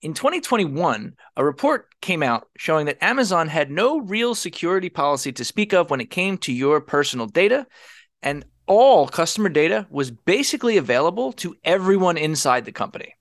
In 0.00 0.14
2021, 0.14 1.16
a 1.36 1.44
report 1.44 1.88
came 2.00 2.22
out 2.22 2.48
showing 2.56 2.86
that 2.86 3.02
Amazon 3.02 3.48
had 3.48 3.70
no 3.70 3.98
real 3.98 4.34
security 4.36 4.88
policy 4.88 5.32
to 5.32 5.44
speak 5.44 5.72
of 5.72 5.90
when 5.90 6.00
it 6.00 6.10
came 6.10 6.38
to 6.38 6.52
your 6.52 6.80
personal 6.80 7.26
data, 7.26 7.66
and 8.22 8.44
all 8.66 9.08
customer 9.08 9.48
data 9.48 9.88
was 9.90 10.10
basically 10.12 10.76
available 10.76 11.32
to 11.32 11.56
everyone 11.64 12.16
inside 12.16 12.64
the 12.64 12.70
company. 12.72 13.14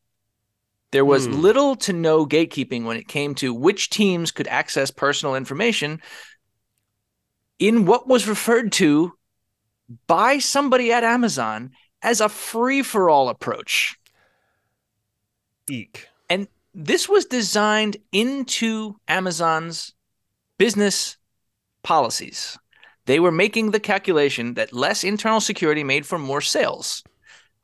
There 0.91 1.05
was 1.05 1.25
Hmm. 1.25 1.33
little 1.41 1.75
to 1.77 1.93
no 1.93 2.25
gatekeeping 2.27 2.83
when 2.85 2.97
it 2.97 3.07
came 3.07 3.33
to 3.35 3.53
which 3.53 3.89
teams 3.89 4.31
could 4.31 4.47
access 4.47 4.91
personal 4.91 5.35
information 5.35 5.99
in 7.59 7.85
what 7.85 8.07
was 8.07 8.27
referred 8.27 8.71
to 8.73 9.16
by 10.07 10.39
somebody 10.39 10.91
at 10.91 11.03
Amazon 11.03 11.71
as 12.01 12.21
a 12.21 12.29
free 12.29 12.81
for 12.81 13.09
all 13.09 13.29
approach. 13.29 13.97
Eek. 15.69 16.07
And 16.29 16.47
this 16.73 17.09
was 17.09 17.25
designed 17.25 17.97
into 18.11 18.95
Amazon's 19.07 19.93
business 20.57 21.17
policies. 21.83 22.57
They 23.05 23.19
were 23.19 23.31
making 23.31 23.71
the 23.71 23.79
calculation 23.79 24.55
that 24.55 24.73
less 24.73 25.03
internal 25.03 25.39
security 25.39 25.83
made 25.83 26.05
for 26.05 26.19
more 26.19 26.41
sales. 26.41 27.03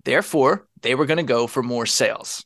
Therefore, 0.05 0.67
they 0.81 0.95
were 0.95 1.05
going 1.05 1.17
to 1.17 1.23
go 1.23 1.47
for 1.47 1.61
more 1.61 1.85
sales. 1.85 2.45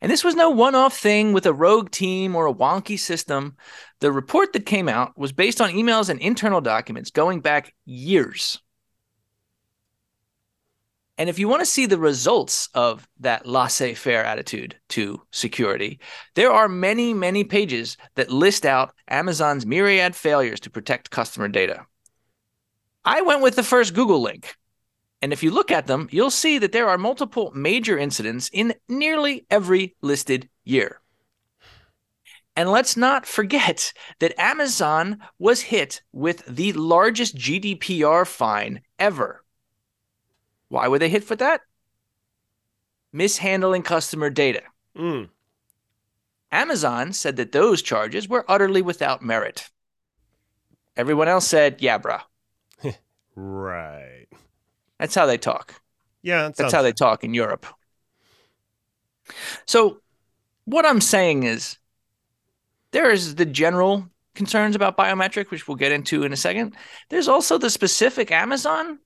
And 0.00 0.10
this 0.10 0.24
was 0.24 0.34
no 0.34 0.50
one 0.50 0.74
off 0.74 0.96
thing 0.96 1.32
with 1.32 1.46
a 1.46 1.52
rogue 1.52 1.90
team 1.90 2.34
or 2.36 2.46
a 2.46 2.54
wonky 2.54 2.98
system. 2.98 3.56
The 4.00 4.12
report 4.12 4.52
that 4.52 4.66
came 4.66 4.88
out 4.88 5.16
was 5.16 5.32
based 5.32 5.60
on 5.60 5.70
emails 5.70 6.08
and 6.08 6.20
internal 6.20 6.60
documents 6.60 7.10
going 7.10 7.40
back 7.40 7.74
years. 7.84 8.60
And 11.18 11.30
if 11.30 11.38
you 11.38 11.48
want 11.48 11.60
to 11.60 11.66
see 11.66 11.86
the 11.86 11.98
results 11.98 12.68
of 12.74 13.08
that 13.20 13.46
laissez 13.46 13.94
faire 13.94 14.22
attitude 14.22 14.76
to 14.90 15.22
security, 15.32 15.98
there 16.34 16.52
are 16.52 16.68
many, 16.68 17.14
many 17.14 17.42
pages 17.42 17.96
that 18.16 18.30
list 18.30 18.66
out 18.66 18.94
Amazon's 19.08 19.64
myriad 19.64 20.14
failures 20.14 20.60
to 20.60 20.70
protect 20.70 21.10
customer 21.10 21.48
data. 21.48 21.86
I 23.04 23.22
went 23.22 23.40
with 23.40 23.56
the 23.56 23.62
first 23.62 23.94
Google 23.94 24.20
link. 24.20 24.56
And 25.22 25.32
if 25.32 25.42
you 25.42 25.50
look 25.50 25.70
at 25.70 25.86
them, 25.86 26.08
you'll 26.10 26.30
see 26.30 26.58
that 26.58 26.72
there 26.72 26.88
are 26.88 26.98
multiple 26.98 27.50
major 27.54 27.98
incidents 27.98 28.50
in 28.52 28.74
nearly 28.88 29.46
every 29.50 29.96
listed 30.02 30.48
year. 30.64 31.00
And 32.54 32.70
let's 32.70 32.96
not 32.96 33.26
forget 33.26 33.92
that 34.18 34.38
Amazon 34.38 35.18
was 35.38 35.62
hit 35.62 36.02
with 36.12 36.44
the 36.46 36.72
largest 36.72 37.36
GDPR 37.36 38.26
fine 38.26 38.80
ever 38.98 39.44
why 40.68 40.88
were 40.88 40.98
they 40.98 41.08
hit 41.08 41.24
for 41.24 41.36
that? 41.36 41.60
Mishandling 43.12 43.82
customer 43.82 44.30
data. 44.30 44.62
Mm. 44.96 45.28
Amazon 46.50 47.12
said 47.12 47.36
that 47.36 47.52
those 47.52 47.82
charges 47.82 48.28
were 48.28 48.44
utterly 48.48 48.82
without 48.82 49.22
merit. 49.22 49.70
Everyone 50.96 51.28
else 51.28 51.46
said, 51.46 51.80
yeah, 51.80 51.98
bruh. 51.98 52.22
right. 53.36 54.25
That's 54.98 55.14
how 55.14 55.26
they 55.26 55.38
talk. 55.38 55.80
Yeah, 56.22 56.50
that's 56.56 56.72
how 56.72 56.82
they 56.82 56.92
talk 56.92 57.24
in 57.24 57.34
Europe. 57.34 57.66
So, 59.66 60.00
what 60.64 60.86
I'm 60.86 61.00
saying 61.00 61.44
is, 61.44 61.78
there 62.92 63.10
is 63.10 63.34
the 63.34 63.46
general 63.46 64.08
concerns 64.34 64.76
about 64.76 64.96
biometric, 64.96 65.50
which 65.50 65.66
we'll 65.66 65.76
get 65.76 65.92
into 65.92 66.22
in 66.22 66.32
a 66.32 66.36
second. 66.36 66.74
There's 67.08 67.28
also 67.28 67.58
the 67.58 67.70
specific 67.70 68.30
Amazon 68.30 68.98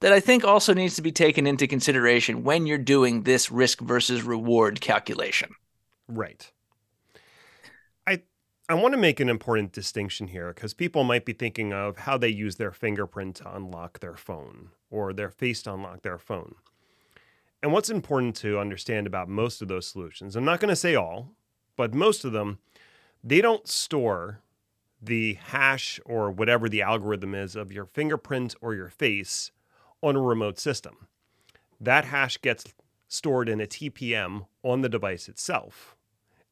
that 0.00 0.12
I 0.12 0.20
think 0.20 0.44
also 0.44 0.74
needs 0.74 0.96
to 0.96 1.02
be 1.02 1.12
taken 1.12 1.46
into 1.46 1.66
consideration 1.66 2.42
when 2.42 2.66
you're 2.66 2.78
doing 2.78 3.22
this 3.22 3.50
risk 3.50 3.80
versus 3.80 4.22
reward 4.22 4.80
calculation. 4.80 5.50
Right. 6.08 6.50
I 8.70 8.74
want 8.74 8.94
to 8.94 9.00
make 9.00 9.18
an 9.18 9.28
important 9.28 9.72
distinction 9.72 10.28
here 10.28 10.52
because 10.54 10.74
people 10.74 11.02
might 11.02 11.24
be 11.24 11.32
thinking 11.32 11.72
of 11.72 11.96
how 11.96 12.16
they 12.16 12.28
use 12.28 12.54
their 12.54 12.70
fingerprint 12.70 13.34
to 13.38 13.52
unlock 13.52 13.98
their 13.98 14.14
phone 14.14 14.68
or 14.92 15.12
their 15.12 15.28
face 15.32 15.62
to 15.62 15.74
unlock 15.74 16.02
their 16.02 16.18
phone. 16.18 16.54
And 17.64 17.72
what's 17.72 17.90
important 17.90 18.36
to 18.36 18.60
understand 18.60 19.08
about 19.08 19.28
most 19.28 19.60
of 19.60 19.66
those 19.66 19.88
solutions, 19.88 20.36
I'm 20.36 20.44
not 20.44 20.60
going 20.60 20.68
to 20.68 20.76
say 20.76 20.94
all, 20.94 21.30
but 21.74 21.94
most 21.94 22.24
of 22.24 22.30
them, 22.30 22.60
they 23.24 23.40
don't 23.40 23.66
store 23.66 24.38
the 25.02 25.34
hash 25.34 25.98
or 26.06 26.30
whatever 26.30 26.68
the 26.68 26.82
algorithm 26.82 27.34
is 27.34 27.56
of 27.56 27.72
your 27.72 27.86
fingerprint 27.86 28.54
or 28.60 28.72
your 28.76 28.88
face 28.88 29.50
on 30.00 30.14
a 30.14 30.22
remote 30.22 30.60
system. 30.60 31.08
That 31.80 32.04
hash 32.04 32.40
gets 32.40 32.72
stored 33.08 33.48
in 33.48 33.60
a 33.60 33.66
TPM 33.66 34.46
on 34.62 34.82
the 34.82 34.88
device 34.88 35.28
itself. 35.28 35.96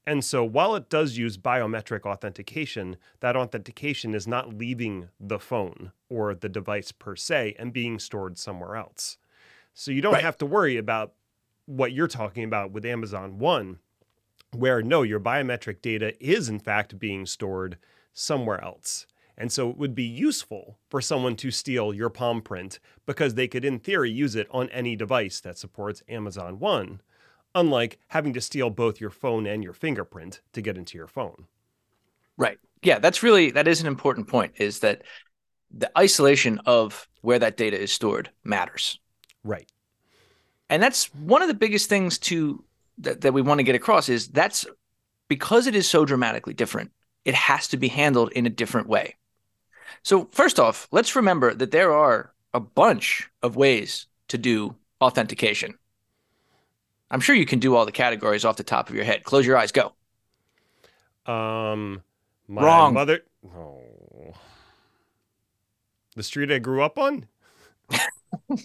And 0.08 0.24
so 0.24 0.42
while 0.42 0.74
it 0.74 0.88
does 0.88 1.18
use 1.18 1.36
biometric 1.36 2.06
authentication, 2.06 2.96
that 3.20 3.36
authentication 3.36 4.14
is 4.14 4.26
not 4.26 4.56
leaving 4.56 5.10
the 5.20 5.38
phone 5.38 5.92
or 6.08 6.34
the 6.34 6.48
device 6.48 6.92
per 6.92 7.14
se 7.14 7.56
and 7.58 7.74
being 7.74 7.98
stored 7.98 8.38
somewhere 8.38 8.74
else. 8.74 9.18
So 9.74 9.90
you 9.90 10.00
don't 10.00 10.14
right. 10.14 10.22
have 10.22 10.38
to 10.38 10.46
worry 10.46 10.78
about 10.78 11.12
what 11.66 11.92
you're 11.92 12.08
talking 12.08 12.44
about 12.44 12.70
with 12.70 12.86
Amazon 12.86 13.38
One, 13.38 13.80
where 14.56 14.80
no, 14.80 15.02
your 15.02 15.20
biometric 15.20 15.82
data 15.82 16.14
is 16.26 16.48
in 16.48 16.58
fact 16.58 16.98
being 16.98 17.26
stored 17.26 17.76
somewhere 18.14 18.64
else. 18.64 19.06
And 19.36 19.52
so 19.52 19.68
it 19.68 19.76
would 19.76 19.94
be 19.94 20.04
useful 20.04 20.78
for 20.88 21.02
someone 21.02 21.36
to 21.36 21.50
steal 21.50 21.92
your 21.92 22.08
palm 22.08 22.40
print 22.40 22.80
because 23.04 23.34
they 23.34 23.46
could, 23.46 23.62
in 23.62 23.78
theory, 23.78 24.10
use 24.10 24.36
it 24.36 24.48
on 24.52 24.70
any 24.70 24.96
device 24.96 25.38
that 25.40 25.58
supports 25.58 26.02
Amazon 26.08 26.58
One, 26.58 27.02
unlike 27.54 27.98
having 28.08 28.32
to 28.34 28.40
steal 28.40 28.70
both 28.70 29.00
your 29.00 29.10
phone 29.10 29.46
and 29.46 29.62
your 29.62 29.72
fingerprint 29.72 30.40
to 30.52 30.62
get 30.62 30.76
into 30.76 30.96
your 30.96 31.06
phone. 31.06 31.46
Right. 32.36 32.58
Yeah, 32.82 32.98
that's 32.98 33.22
really 33.22 33.50
that 33.52 33.66
is 33.66 33.80
an 33.80 33.86
important 33.86 34.28
point 34.28 34.52
is 34.56 34.80
that 34.80 35.02
the 35.70 35.90
isolation 35.98 36.60
of 36.66 37.08
where 37.20 37.38
that 37.38 37.56
data 37.56 37.78
is 37.78 37.92
stored 37.92 38.30
matters. 38.44 38.98
Right. 39.44 39.70
And 40.70 40.82
that's 40.82 41.12
one 41.14 41.42
of 41.42 41.48
the 41.48 41.54
biggest 41.54 41.88
things 41.88 42.18
to 42.18 42.64
that, 42.98 43.22
that 43.22 43.32
we 43.32 43.42
want 43.42 43.58
to 43.58 43.64
get 43.64 43.74
across 43.74 44.08
is 44.08 44.28
that's 44.28 44.66
because 45.28 45.66
it 45.66 45.74
is 45.74 45.88
so 45.88 46.04
dramatically 46.04 46.54
different, 46.54 46.90
it 47.24 47.34
has 47.34 47.68
to 47.68 47.76
be 47.76 47.88
handled 47.88 48.32
in 48.32 48.46
a 48.46 48.50
different 48.50 48.88
way. 48.88 49.16
So, 50.02 50.28
first 50.32 50.58
off, 50.60 50.88
let's 50.90 51.16
remember 51.16 51.54
that 51.54 51.70
there 51.70 51.92
are 51.92 52.32
a 52.54 52.60
bunch 52.60 53.28
of 53.42 53.56
ways 53.56 54.06
to 54.28 54.38
do 54.38 54.74
authentication. 55.00 55.78
I'm 57.10 57.20
sure 57.20 57.34
you 57.34 57.46
can 57.46 57.58
do 57.58 57.74
all 57.74 57.86
the 57.86 57.92
categories 57.92 58.44
off 58.44 58.56
the 58.56 58.62
top 58.62 58.88
of 58.88 58.94
your 58.94 59.04
head. 59.04 59.24
Close 59.24 59.46
your 59.46 59.56
eyes, 59.56 59.72
go. 59.72 59.92
Um, 61.26 62.02
my 62.46 62.62
Wrong. 62.62 62.94
mother. 62.94 63.20
Oh. 63.46 63.82
The 66.16 66.22
street 66.22 66.50
I 66.50 66.58
grew 66.58 66.82
up 66.82 66.98
on? 66.98 67.26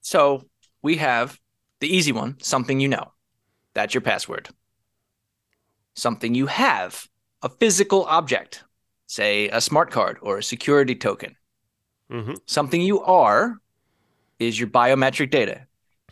so, 0.00 0.44
we 0.82 0.96
have 0.96 1.40
the 1.80 1.88
easy 1.88 2.12
one 2.12 2.36
something 2.40 2.80
you 2.80 2.88
know. 2.88 3.12
That's 3.74 3.92
your 3.92 4.00
password. 4.00 4.48
Something 5.94 6.34
you 6.34 6.46
have, 6.46 7.08
a 7.42 7.48
physical 7.48 8.04
object 8.04 8.62
say 9.06 9.48
a 9.48 9.60
smart 9.60 9.90
card 9.90 10.18
or 10.20 10.38
a 10.38 10.42
security 10.42 10.94
token. 10.94 11.36
Mm-hmm. 12.10 12.34
Something 12.46 12.82
you 12.82 13.02
are 13.02 13.58
is 14.38 14.58
your 14.58 14.68
biometric 14.68 15.30
data. 15.30 15.66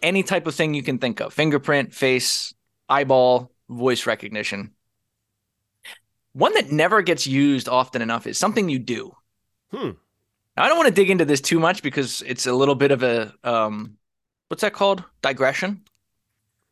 Any 0.04 0.22
type 0.22 0.46
of 0.46 0.54
thing 0.54 0.74
you 0.74 0.82
can 0.82 0.98
think 0.98 1.20
of 1.20 1.32
fingerprint, 1.32 1.94
face, 1.94 2.52
eyeball, 2.90 3.50
voice 3.70 4.06
recognition. 4.06 4.72
One 6.34 6.52
that 6.54 6.70
never 6.70 7.00
gets 7.00 7.26
used 7.26 7.70
often 7.70 8.02
enough 8.02 8.26
is 8.26 8.36
something 8.36 8.68
you 8.68 8.78
do. 8.78 9.16
Hmm. 9.72 9.92
Now, 10.56 10.64
I 10.64 10.68
don't 10.68 10.76
want 10.76 10.88
to 10.88 10.94
dig 10.94 11.08
into 11.08 11.24
this 11.24 11.40
too 11.40 11.58
much 11.58 11.82
because 11.82 12.22
it's 12.26 12.46
a 12.46 12.52
little 12.52 12.74
bit 12.74 12.90
of 12.90 13.02
a 13.02 13.32
um, 13.44 13.96
what's 14.48 14.60
that 14.60 14.74
called? 14.74 15.02
Digression. 15.22 15.82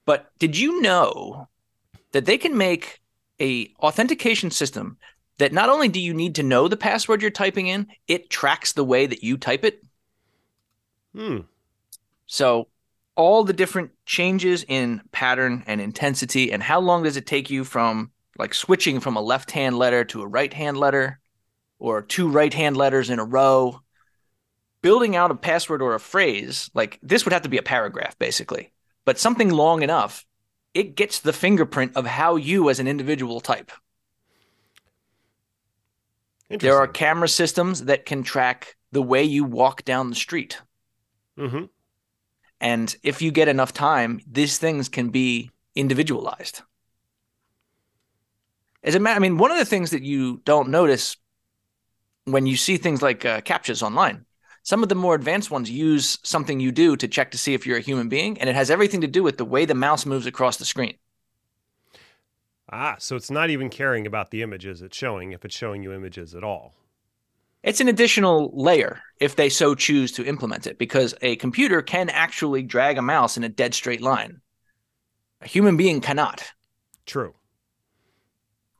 But 0.05 0.31
did 0.38 0.59
you 0.59 0.83
know 0.83 1.49
that 2.12 2.27
they 2.27 2.37
can 2.37 2.57
make 2.57 3.01
a 3.40 3.73
authentication 3.81 4.51
system 4.51 4.99
that 5.38 5.55
not 5.55 5.71
only 5.71 5.88
do 5.88 6.01
you 6.01 6.12
need 6.12 6.35
to 6.35 6.42
know 6.42 6.68
the 6.68 6.77
password 6.77 7.23
you're 7.23 7.31
typing 7.31 7.66
in, 7.66 7.87
it 8.07 8.29
tracks 8.29 8.75
the 8.75 8.85
way 8.85 9.07
that 9.07 9.25
you 9.25 9.38
type 9.38 9.64
it. 9.64 9.83
Hmm. 11.14 11.38
So 12.27 12.68
all 13.14 13.44
the 13.44 13.53
different 13.53 13.90
changes 14.07 14.64
in 14.66 15.03
pattern 15.12 15.64
and 15.66 15.81
intensity 15.81 16.53
and 16.53 16.62
how 16.62 16.81
long 16.81 17.03
does 17.03 17.16
it 17.16 17.27
take 17.27 17.51
you 17.51 17.64
from 17.64 18.11
like 18.38 18.55
switching 18.55 19.01
from 19.01 19.16
a 19.16 19.20
left 19.20 19.51
hand 19.51 19.77
letter 19.77 20.05
to 20.05 20.22
a 20.22 20.27
right 20.27 20.53
hand 20.53 20.77
letter 20.77 21.18
or 21.79 22.03
two 22.03 22.29
right 22.29 22.55
hand 22.55 22.77
letters 22.77 23.11
in 23.11 23.18
a 23.18 23.25
row 23.25 23.81
building 24.81 25.14
out 25.14 25.31
a 25.31 25.35
password 25.35 25.83
or 25.83 25.94
a 25.94 26.01
phrase 26.01 26.70
like 26.75 26.98
this 27.03 27.25
would 27.25 27.33
have 27.33 27.42
to 27.42 27.48
be 27.48 27.59
a 27.59 27.62
paragraph 27.62 28.18
basically 28.18 28.72
but 29.05 29.18
something 29.18 29.51
long 29.51 29.83
enough 29.83 30.25
it 30.75 30.94
gets 30.96 31.20
the 31.20 31.33
fingerprint 31.35 31.96
of 31.96 32.07
how 32.07 32.37
you 32.37 32.70
as 32.70 32.81
an 32.81 32.88
individual 32.88 33.40
type 33.40 33.70
there 36.61 36.77
are 36.77 36.87
camera 36.87 37.29
systems 37.29 37.85
that 37.85 38.05
can 38.05 38.22
track 38.22 38.77
the 38.90 39.03
way 39.03 39.25
you 39.25 39.44
walk 39.44 39.85
down 39.85 40.11
the 40.11 40.16
street. 40.16 40.61
Mm-hmm. 41.38 41.64
And 42.62 42.94
if 43.03 43.20
you 43.20 43.33
get 43.33 43.48
enough 43.48 43.72
time, 43.72 44.20
these 44.31 44.57
things 44.57 44.88
can 44.88 45.11
be 45.11 45.51
individualized. 45.75 46.62
As 48.85 48.94
a 48.94 49.01
matter, 49.01 49.16
I 49.16 49.18
mean, 49.18 49.37
one 49.37 49.51
of 49.51 49.59
the 49.59 49.64
things 49.64 49.90
that 49.90 50.03
you 50.03 50.40
don't 50.44 50.68
notice 50.68 51.16
when 52.25 52.46
you 52.46 52.57
see 52.57 52.77
things 52.77 53.03
like 53.03 53.25
uh, 53.25 53.40
online, 53.83 54.27
some 54.62 54.85
of 54.85 54.88
the 54.88 54.94
more 54.94 55.16
advanced 55.16 55.51
ones 55.51 55.68
use 55.68 56.20
something 56.22 56.61
you 56.61 56.70
do 56.70 56.96
to 56.96 57.09
check 57.09 57.33
to 57.33 57.38
see 57.38 57.53
if 57.53 57.66
you're 57.66 57.79
a 57.79 57.81
human 57.81 58.09
being, 58.09 58.40
and 58.40 58.48
it 58.48 58.55
has 58.55 58.70
everything 58.70 59.01
to 59.01 59.09
do 59.09 59.25
with 59.25 59.38
the 59.38 59.44
way 59.44 59.64
the 59.64 59.75
mouse 59.75 60.07
moves 60.07 60.27
across 60.27 60.57
the 60.57 60.64
screen. 60.64 60.94
Ah, 62.70 62.94
so 63.01 63.16
it's 63.16 63.31
not 63.31 63.51
even 63.51 63.70
caring 63.70 64.07
about 64.07 64.31
the 64.31 64.40
images 64.40 64.83
it's 64.83 64.96
showing 64.96 65.33
if 65.33 65.44
it's 65.44 65.57
showing 65.57 65.83
you 65.83 65.92
images 65.92 66.33
at 66.33 66.44
all. 66.44 66.75
It's 67.62 67.81
an 67.81 67.88
additional 67.88 68.51
layer 68.55 69.01
if 69.20 69.37
they 69.37 69.48
so 69.48 69.75
choose 69.75 70.12
to 70.12 70.25
implement 70.25 70.66
it 70.66 70.79
because 70.79 71.14
a 71.22 71.37
computer 71.37 71.81
can 71.81 72.09
actually 72.09 72.62
drag 72.62 72.98
a 72.98 73.03
mouse 73.03 73.37
in 73.37 73.44
a 73.44 73.48
dead 73.48 73.75
straight 73.75 74.03
line. 74.03 74.40
A 75.40 75.46
human 75.46 75.77
being 75.77 76.01
cannot. 76.01 76.53
True. 77.07 77.35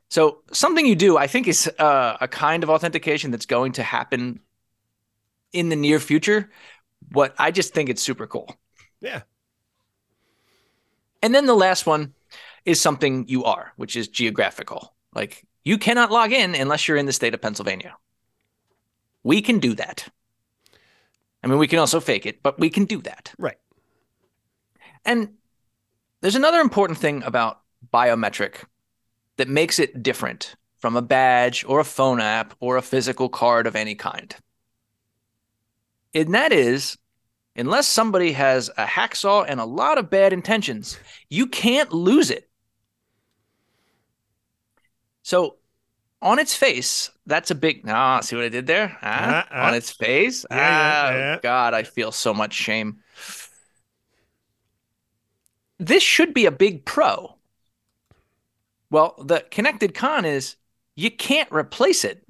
So, 0.09 0.43
something 0.53 0.85
you 0.85 0.95
do, 0.95 1.17
I 1.17 1.27
think, 1.27 1.49
is 1.49 1.71
uh, 1.79 2.19
a 2.21 2.29
kind 2.29 2.63
of 2.63 2.71
authentication 2.71 3.31
that's 3.31 3.47
going 3.47 3.73
to 3.73 3.83
happen 3.83 4.41
in 5.53 5.69
the 5.69 5.77
near 5.77 5.99
future 6.01 6.51
But 7.11 7.35
I 7.39 7.51
just 7.51 7.75
think 7.75 7.89
it's 7.89 8.03
super 8.03 8.27
cool. 8.27 8.55
Yeah. 9.01 9.23
And 11.23 11.35
then 11.35 11.47
the 11.47 11.55
last 11.55 11.87
one 11.87 12.15
is 12.65 12.81
something 12.81 13.27
you 13.29 13.45
are, 13.45 13.73
which 13.77 13.97
is 13.97 14.09
geographical. 14.09 14.95
Like 15.15 15.45
you 15.65 15.79
cannot 15.79 16.11
log 16.11 16.33
in 16.33 16.55
unless 16.55 16.89
you're 16.89 16.97
in 16.97 17.07
the 17.07 17.13
state 17.13 17.35
of 17.35 17.41
Pennsylvania. 17.41 17.97
We 19.23 19.43
can 19.43 19.59
do 19.59 19.75
that. 19.75 20.09
I 21.43 21.47
mean, 21.47 21.59
we 21.59 21.69
can 21.69 21.79
also 21.79 22.01
fake 22.01 22.27
it, 22.27 22.43
but 22.43 22.59
we 22.59 22.71
can 22.71 22.85
do 22.85 23.01
that. 23.03 23.33
Right. 23.39 23.59
And 25.05 25.35
there's 26.21 26.37
another 26.37 26.61
important 26.61 26.99
thing 26.99 27.23
about 27.25 27.61
biometric 27.93 28.65
that 29.37 29.49
makes 29.49 29.79
it 29.79 30.03
different 30.03 30.55
from 30.77 30.97
a 30.97 31.03
badge 31.03 31.65
or 31.67 31.81
a 31.81 31.85
phone 31.85 32.21
app 32.21 32.55
or 32.61 32.77
a 32.77 32.83
physical 32.83 33.29
card 33.29 33.67
of 33.67 33.77
any 33.77 33.95
kind. 33.95 34.35
And 36.15 36.35
that 36.35 36.53
is, 36.53 36.99
unless 37.57 37.89
somebody 37.89 38.33
has 38.33 38.69
a 38.77 38.85
hacksaw 38.85 39.47
and 39.49 39.59
a 39.61 39.65
lot 39.65 39.99
of 39.99 40.11
bad 40.11 40.33
intentions, 40.33 40.99
you 41.29 41.47
can't 41.47 41.93
lose 41.93 42.31
it. 42.31 42.49
So, 45.23 45.57
on 46.23 46.39
its 46.39 46.55
face, 46.55 47.11
that's 47.27 47.51
a 47.51 47.55
big. 47.55 47.83
Ah, 47.89 48.21
see 48.21 48.37
what 48.37 48.45
I 48.45 48.49
did 48.49 48.67
there? 48.67 48.97
Uh, 49.03 49.07
uh. 49.07 49.45
on 49.51 49.75
its 49.75 49.91
face? 49.91 50.47
Yeah, 50.51 50.57
ah, 50.59 51.11
yeah. 51.11 51.39
God, 51.43 51.75
I 51.75 51.83
feel 51.83 52.13
so 52.13 52.33
much 52.33 52.55
shame. 52.55 53.01
This 55.79 56.03
should 56.03 56.33
be 56.33 56.47
a 56.47 56.53
big 56.53 56.85
pro. 56.85 57.35
Well, 58.91 59.17
the 59.25 59.45
connected 59.51 59.95
con 59.95 60.25
is 60.25 60.57
you 60.95 61.11
can't 61.11 61.51
replace 61.51 62.05
it 62.05 62.25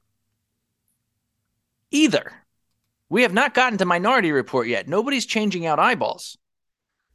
either. 1.90 2.32
We 3.10 3.22
have 3.22 3.34
not 3.34 3.52
gotten 3.52 3.76
to 3.78 3.84
Minority 3.84 4.32
Report 4.32 4.66
yet. 4.68 4.88
Nobody's 4.88 5.26
changing 5.26 5.66
out 5.66 5.78
eyeballs. 5.78 6.38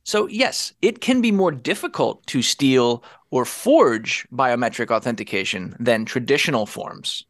So, 0.04 0.28
yes, 0.28 0.74
it 0.82 1.02
can 1.02 1.22
be 1.22 1.32
more 1.32 1.52
difficult 1.52 2.26
to 2.28 2.42
steal 2.42 3.04
or 3.30 3.46
forge 3.46 4.28
biometric 4.34 4.92
authentication 4.92 5.76
than 5.80 6.06
traditional 6.06 6.66
forms. 6.66 7.26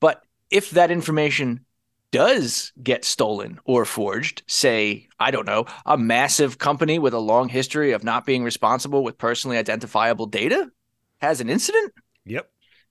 But 0.00 0.22
if 0.50 0.70
that 0.70 0.90
information 0.90 1.64
does 2.10 2.72
get 2.80 3.04
stolen 3.04 3.58
or 3.64 3.84
forged, 3.84 4.42
say, 4.46 5.08
I 5.18 5.30
don't 5.30 5.46
know, 5.46 5.66
a 5.84 5.98
massive 5.98 6.58
company 6.58 6.98
with 6.98 7.12
a 7.12 7.18
long 7.18 7.48
history 7.48 7.92
of 7.92 8.04
not 8.04 8.24
being 8.24 8.44
responsible 8.44 9.02
with 9.02 9.18
personally 9.18 9.58
identifiable 9.58 10.26
data 10.26 10.70
has 11.18 11.40
an 11.40 11.50
incident, 11.50 11.92
Yep. 12.24 12.48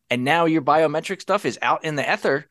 and 0.10 0.24
now 0.24 0.46
your 0.46 0.62
biometric 0.62 1.22
stuff 1.22 1.46
is 1.46 1.58
out 1.62 1.86
in 1.86 1.96
the 1.96 2.14
ether, 2.14 2.50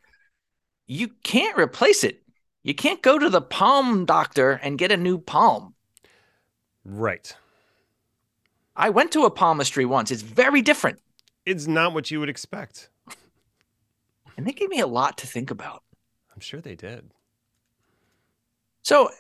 you 0.87 1.09
can't 1.23 1.59
replace 1.59 2.05
it. 2.05 2.23
You 2.63 2.75
can't 2.75 3.03
go 3.03 3.19
to 3.19 3.29
the 3.29 3.43
palm 3.43 4.05
doctor 4.05 4.53
and 4.53 4.79
get 4.79 4.93
a 4.93 4.97
new 4.97 5.19
palm. 5.19 5.75
Right. 6.85 7.35
I 8.75 8.91
went 8.91 9.13
to 9.13 9.25
a 9.25 9.31
palmistry 9.31 9.85
once. 9.85 10.11
It's 10.11 10.23
very 10.23 10.63
different. 10.63 10.99
It's 11.45 11.67
not 11.67 11.93
what 11.93 12.11
you 12.11 12.21
would 12.21 12.29
expect. 12.29 12.89
And 14.37 14.47
they 14.47 14.53
gave 14.53 14.71
me 14.71 14.81
a 14.81 14.87
lot 14.87 15.19
to 15.19 15.27
think 15.27 15.51
about. 15.51 15.83
I'm 16.35 16.41
sure 16.41 16.61
they 16.61 16.75
did. 16.75 17.13
So 18.83 19.11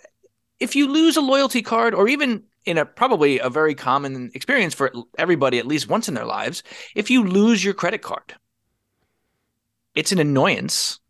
if 0.58 0.74
you 0.74 0.88
lose 0.88 1.16
a 1.16 1.20
loyalty 1.20 1.62
card, 1.62 1.94
or 1.94 2.08
even 2.08 2.44
in 2.64 2.78
a 2.78 2.86
probably 2.86 3.38
a 3.40 3.50
very 3.50 3.74
common 3.74 4.30
experience 4.34 4.74
for 4.74 4.92
everybody 5.18 5.58
at 5.58 5.66
least 5.66 5.88
once 5.88 6.08
in 6.08 6.14
their 6.14 6.24
lives, 6.24 6.62
if 6.94 7.10
you 7.10 7.24
lose 7.24 7.64
your 7.64 7.74
credit 7.74 8.02
card, 8.02 8.34
it's 9.94 10.12
an 10.12 10.18
annoyance, 10.18 11.00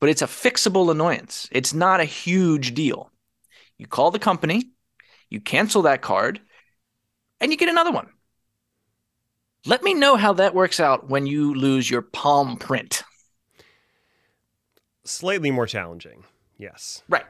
but 0.00 0.08
it's 0.08 0.22
a 0.22 0.26
fixable 0.26 0.90
annoyance. 0.90 1.48
It's 1.52 1.72
not 1.72 2.00
a 2.00 2.04
huge 2.04 2.74
deal. 2.74 3.10
You 3.78 3.86
call 3.86 4.10
the 4.10 4.18
company, 4.18 4.70
you 5.30 5.40
cancel 5.40 5.82
that 5.82 6.02
card, 6.02 6.40
and 7.40 7.50
you 7.50 7.58
get 7.58 7.68
another 7.68 7.92
one. 7.92 8.08
Let 9.66 9.82
me 9.82 9.94
know 9.94 10.16
how 10.16 10.34
that 10.34 10.54
works 10.54 10.78
out 10.78 11.08
when 11.08 11.26
you 11.26 11.54
lose 11.54 11.88
your 11.88 12.02
palm 12.02 12.58
print. 12.58 13.02
Slightly 15.04 15.50
more 15.50 15.66
challenging. 15.66 16.24
Yes. 16.58 17.02
Right. 17.08 17.24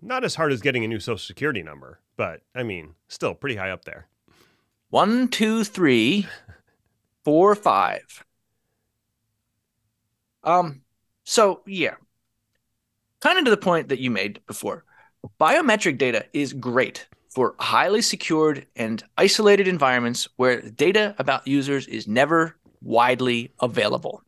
Not 0.00 0.24
as 0.24 0.34
hard 0.34 0.52
as 0.52 0.60
getting 0.60 0.84
a 0.84 0.88
new 0.88 0.98
social 0.98 1.18
security 1.18 1.62
number, 1.62 2.00
but 2.16 2.42
I 2.54 2.64
mean, 2.64 2.94
still 3.06 3.34
pretty 3.34 3.56
high 3.56 3.70
up 3.70 3.84
there. 3.84 4.08
One, 4.90 5.28
two, 5.28 5.62
three, 5.62 6.26
four, 7.24 7.54
five. 7.54 8.24
Um, 10.42 10.82
so 11.22 11.62
yeah. 11.66 11.94
Kind 13.20 13.38
of 13.38 13.44
to 13.44 13.50
the 13.52 13.56
point 13.56 13.88
that 13.88 14.00
you 14.00 14.10
made 14.10 14.40
before. 14.48 14.84
Biometric 15.40 15.96
data 15.96 16.26
is 16.32 16.52
great 16.52 17.06
for 17.34 17.54
highly 17.58 18.02
secured 18.02 18.66
and 18.76 19.02
isolated 19.16 19.66
environments 19.66 20.28
where 20.36 20.60
data 20.60 21.14
about 21.18 21.46
users 21.46 21.86
is 21.86 22.06
never 22.06 22.56
widely 22.82 23.52
available. 23.60 24.22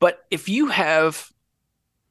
But 0.00 0.24
if 0.30 0.48
you 0.48 0.66
have 0.68 1.32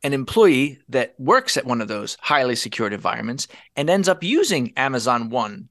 an 0.04 0.14
employee 0.14 0.80
that 0.90 1.14
works 1.20 1.58
at 1.58 1.66
one 1.66 1.82
of 1.82 1.88
those 1.88 2.18
highly 2.22 2.56
secured 2.56 2.94
environments 2.94 3.48
and 3.76 3.90
ends 3.90 4.08
up 4.08 4.24
using 4.24 4.74
Amazon 4.76 5.30
One 5.30 5.70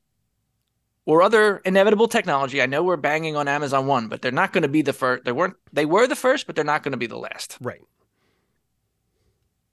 or 1.04 1.22
other 1.22 1.58
inevitable 1.64 2.06
technology. 2.06 2.62
I 2.62 2.66
know 2.66 2.84
we're 2.84 2.96
banging 2.96 3.36
on 3.36 3.48
Amazon 3.48 3.86
One, 3.86 4.08
but 4.08 4.22
they're 4.22 4.30
not 4.30 4.52
going 4.52 4.62
to 4.62 4.68
be 4.68 4.82
the 4.82 4.92
first. 4.92 5.24
They 5.24 5.32
weren't. 5.32 5.56
They 5.72 5.86
were 5.86 6.06
the 6.06 6.16
first, 6.16 6.46
but 6.46 6.54
they're 6.54 6.64
not 6.64 6.82
going 6.82 6.92
to 6.92 6.98
be 6.98 7.06
the 7.06 7.18
last. 7.18 7.56
Right. 7.60 7.80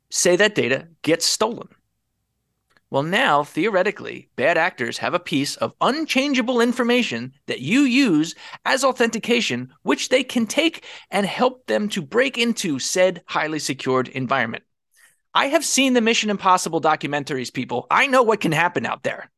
Say 0.10 0.36
that 0.38 0.56
data 0.56 0.88
gets 1.02 1.26
stolen. 1.26 1.68
Well, 2.90 3.04
now 3.04 3.44
theoretically, 3.44 4.30
bad 4.38 4.58
actors 4.58 4.98
have 5.00 5.14
a 5.14 5.20
piece 5.20 5.58
of 5.58 5.74
unchangeable 5.82 6.62
information 6.62 7.34
that 7.48 7.60
you 7.60 7.82
use 7.82 8.34
as 8.64 8.84
authentication, 8.86 9.74
which 9.84 10.08
they 10.08 10.24
can 10.24 10.48
take 10.48 10.86
and 11.12 11.26
help 11.26 11.66
them 11.68 11.90
to 11.90 12.02
break 12.02 12.38
into 12.38 12.80
said 12.80 13.24
highly 13.26 13.60
secured 13.60 14.08
environment. 14.08 14.64
I 15.34 15.48
have 15.48 15.66
seen 15.66 15.94
the 15.94 16.02
Mission 16.02 16.30
Impossible 16.30 16.80
documentaries, 16.80 17.54
people. 17.54 17.88
I 17.92 18.08
know 18.08 18.24
what 18.24 18.40
can 18.40 18.54
happen 18.54 18.86
out 18.86 19.04
there. 19.04 19.30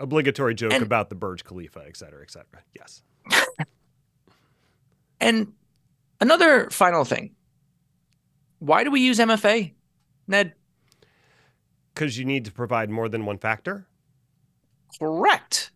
Obligatory 0.00 0.54
joke 0.54 0.72
And- 0.72 0.82
about 0.82 1.10
the 1.10 1.16
Burj 1.16 1.44
Khalifa, 1.44 1.84
et 1.86 1.96
cetera, 1.96 2.22
et 2.22 2.30
cetera. 2.30 2.62
Yes. 2.74 3.02
And 5.20 5.52
another 6.20 6.70
final 6.70 7.04
thing 7.04 7.34
why 8.60 8.84
do 8.84 8.90
we 8.92 9.00
use 9.00 9.18
MFA, 9.18 9.72
Ned? 10.28 10.54
Because 11.94 12.18
you 12.18 12.24
need 12.24 12.44
to 12.44 12.52
provide 12.52 12.90
more 12.90 13.08
than 13.08 13.24
one 13.24 13.38
factor. 13.38 13.88
Correct. 14.98 15.72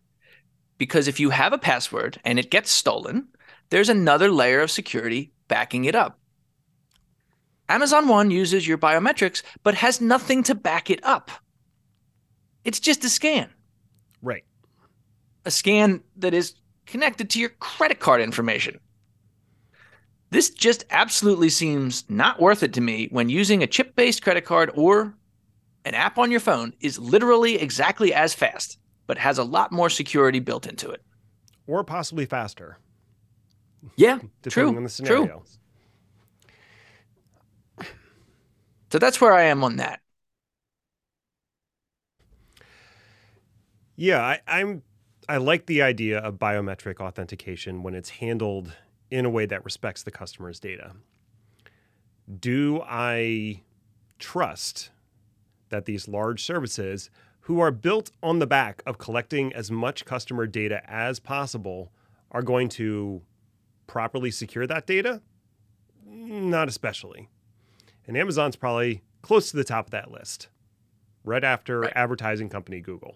Because 0.77 1.07
if 1.07 1.19
you 1.19 1.31
have 1.31 1.53
a 1.53 1.57
password 1.57 2.19
and 2.23 2.39
it 2.39 2.51
gets 2.51 2.71
stolen, 2.71 3.27
there's 3.69 3.89
another 3.89 4.29
layer 4.29 4.61
of 4.61 4.71
security 4.71 5.31
backing 5.47 5.85
it 5.85 5.95
up. 5.95 6.19
Amazon 7.69 8.07
One 8.07 8.29
uses 8.29 8.67
your 8.67 8.77
biometrics, 8.77 9.41
but 9.63 9.75
has 9.75 10.01
nothing 10.01 10.43
to 10.43 10.55
back 10.55 10.89
it 10.89 11.03
up. 11.03 11.31
It's 12.63 12.79
just 12.79 13.03
a 13.03 13.09
scan, 13.09 13.49
Right. 14.21 14.43
a 15.45 15.51
scan 15.51 16.03
that 16.17 16.33
is 16.33 16.55
connected 16.85 17.29
to 17.31 17.39
your 17.39 17.49
credit 17.49 17.99
card 17.99 18.21
information. 18.21 18.79
This 20.33 20.49
just 20.49 20.83
absolutely 20.89 21.47
seems 21.49 22.03
not 22.09 22.41
worth 22.41 22.61
it 22.61 22.73
to 22.73 22.81
me 22.81 23.07
when 23.11 23.29
using 23.29 23.63
a 23.63 23.67
chip 23.67 23.95
based 23.95 24.21
credit 24.21 24.43
card 24.43 24.69
or 24.75 25.15
an 25.85 25.95
app 25.95 26.17
on 26.17 26.31
your 26.31 26.41
phone 26.41 26.73
is 26.81 26.99
literally 26.99 27.55
exactly 27.55 28.13
as 28.13 28.33
fast, 28.33 28.79
but 29.07 29.17
has 29.19 29.37
a 29.37 29.45
lot 29.45 29.71
more 29.71 29.89
security 29.89 30.39
built 30.39 30.67
into 30.67 30.91
it. 30.91 31.03
Or 31.67 31.83
possibly 31.83 32.25
faster, 32.25 32.77
Yeah, 33.95 34.19
depending 34.41 34.75
true. 34.75 34.77
on 34.77 34.83
the 34.83 34.89
true. 35.03 35.29
scenario. 35.29 35.45
So 38.91 38.99
that's 38.99 39.19
where 39.19 39.33
I 39.33 39.43
am 39.43 39.63
on 39.63 39.77
that. 39.77 39.99
Yeah, 43.95 44.21
I, 44.21 44.39
I'm. 44.47 44.83
I 45.29 45.37
like 45.37 45.67
the 45.67 45.81
idea 45.81 46.19
of 46.19 46.35
biometric 46.37 46.99
authentication 46.99 47.81
when 47.81 47.95
it's 47.95 48.09
handled 48.09 48.75
in 49.13 49.25
a 49.25 49.29
way 49.29 49.45
that 49.45 49.63
respects 49.63 50.01
the 50.01 50.09
customer's 50.09 50.59
data. 50.59 50.93
Do 52.39 52.81
I 52.83 53.61
trust 54.17 54.89
that 55.69 55.85
these 55.85 56.07
large 56.07 56.43
services, 56.43 57.11
who 57.41 57.59
are 57.59 57.69
built 57.69 58.09
on 58.23 58.39
the 58.39 58.47
back 58.47 58.81
of 58.87 58.97
collecting 58.97 59.53
as 59.53 59.69
much 59.69 60.05
customer 60.05 60.47
data 60.47 60.81
as 60.89 61.19
possible, 61.19 61.91
are 62.31 62.41
going 62.41 62.69
to 62.69 63.21
properly 63.85 64.31
secure 64.31 64.65
that 64.65 64.87
data? 64.87 65.21
Not 66.03 66.67
especially. 66.67 67.29
And 68.07 68.17
Amazon's 68.17 68.55
probably 68.55 69.03
close 69.21 69.51
to 69.51 69.57
the 69.57 69.63
top 69.63 69.85
of 69.87 69.91
that 69.91 70.09
list, 70.09 70.47
right 71.23 71.43
after 71.43 71.81
Right. 71.81 71.93
advertising 71.95 72.49
company 72.49 72.81
Google. 72.81 73.15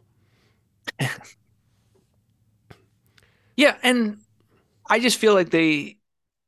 Yeah, 3.56 3.76
and 3.82 4.20
I 4.90 5.00
just 5.00 5.18
feel 5.18 5.34
like 5.34 5.50
they 5.50 5.98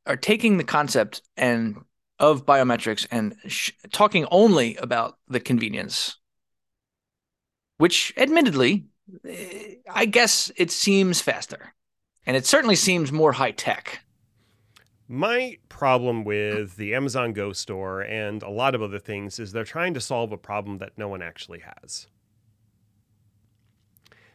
are 0.06 0.18
taking 0.18 0.58
the 0.58 0.64
concept 0.64 1.22
and 1.38 1.78
of 2.20 2.46
biometrics 2.46 3.08
and 3.12 3.36
sh- 3.48 3.72
talking 3.92 4.26
only 4.30 4.76
about 4.78 5.18
the 5.28 5.40
convenience, 5.40 6.18
which 7.78 8.14
admittedly, 8.18 8.86
eh, 9.26 9.76
I 9.90 10.06
guess 10.06 10.52
it 10.58 10.72
seems 10.72 11.22
faster. 11.22 11.74
And 12.26 12.36
it 12.36 12.46
certainly 12.46 12.76
seems 12.76 13.12
more 13.12 13.32
high 13.32 13.52
tech. 13.52 14.02
My 15.08 15.58
problem 15.70 16.24
with 16.24 16.76
the 16.76 16.94
Amazon 16.94 17.34
Go 17.34 17.54
store 17.54 18.02
and 18.02 18.44
a 18.44 18.50
lot 18.50 18.76
of 18.76 18.84
other 18.84 19.00
things 19.00 19.40
is 19.40 19.52
they're 19.52 19.64
trying 19.64 19.96
to 19.96 20.02
solve 20.02 20.32
a 20.32 20.38
problem 20.38 20.78
that 20.80 20.98
no 20.98 21.08
one 21.08 21.24
actually 21.24 21.62
has. 21.62 22.08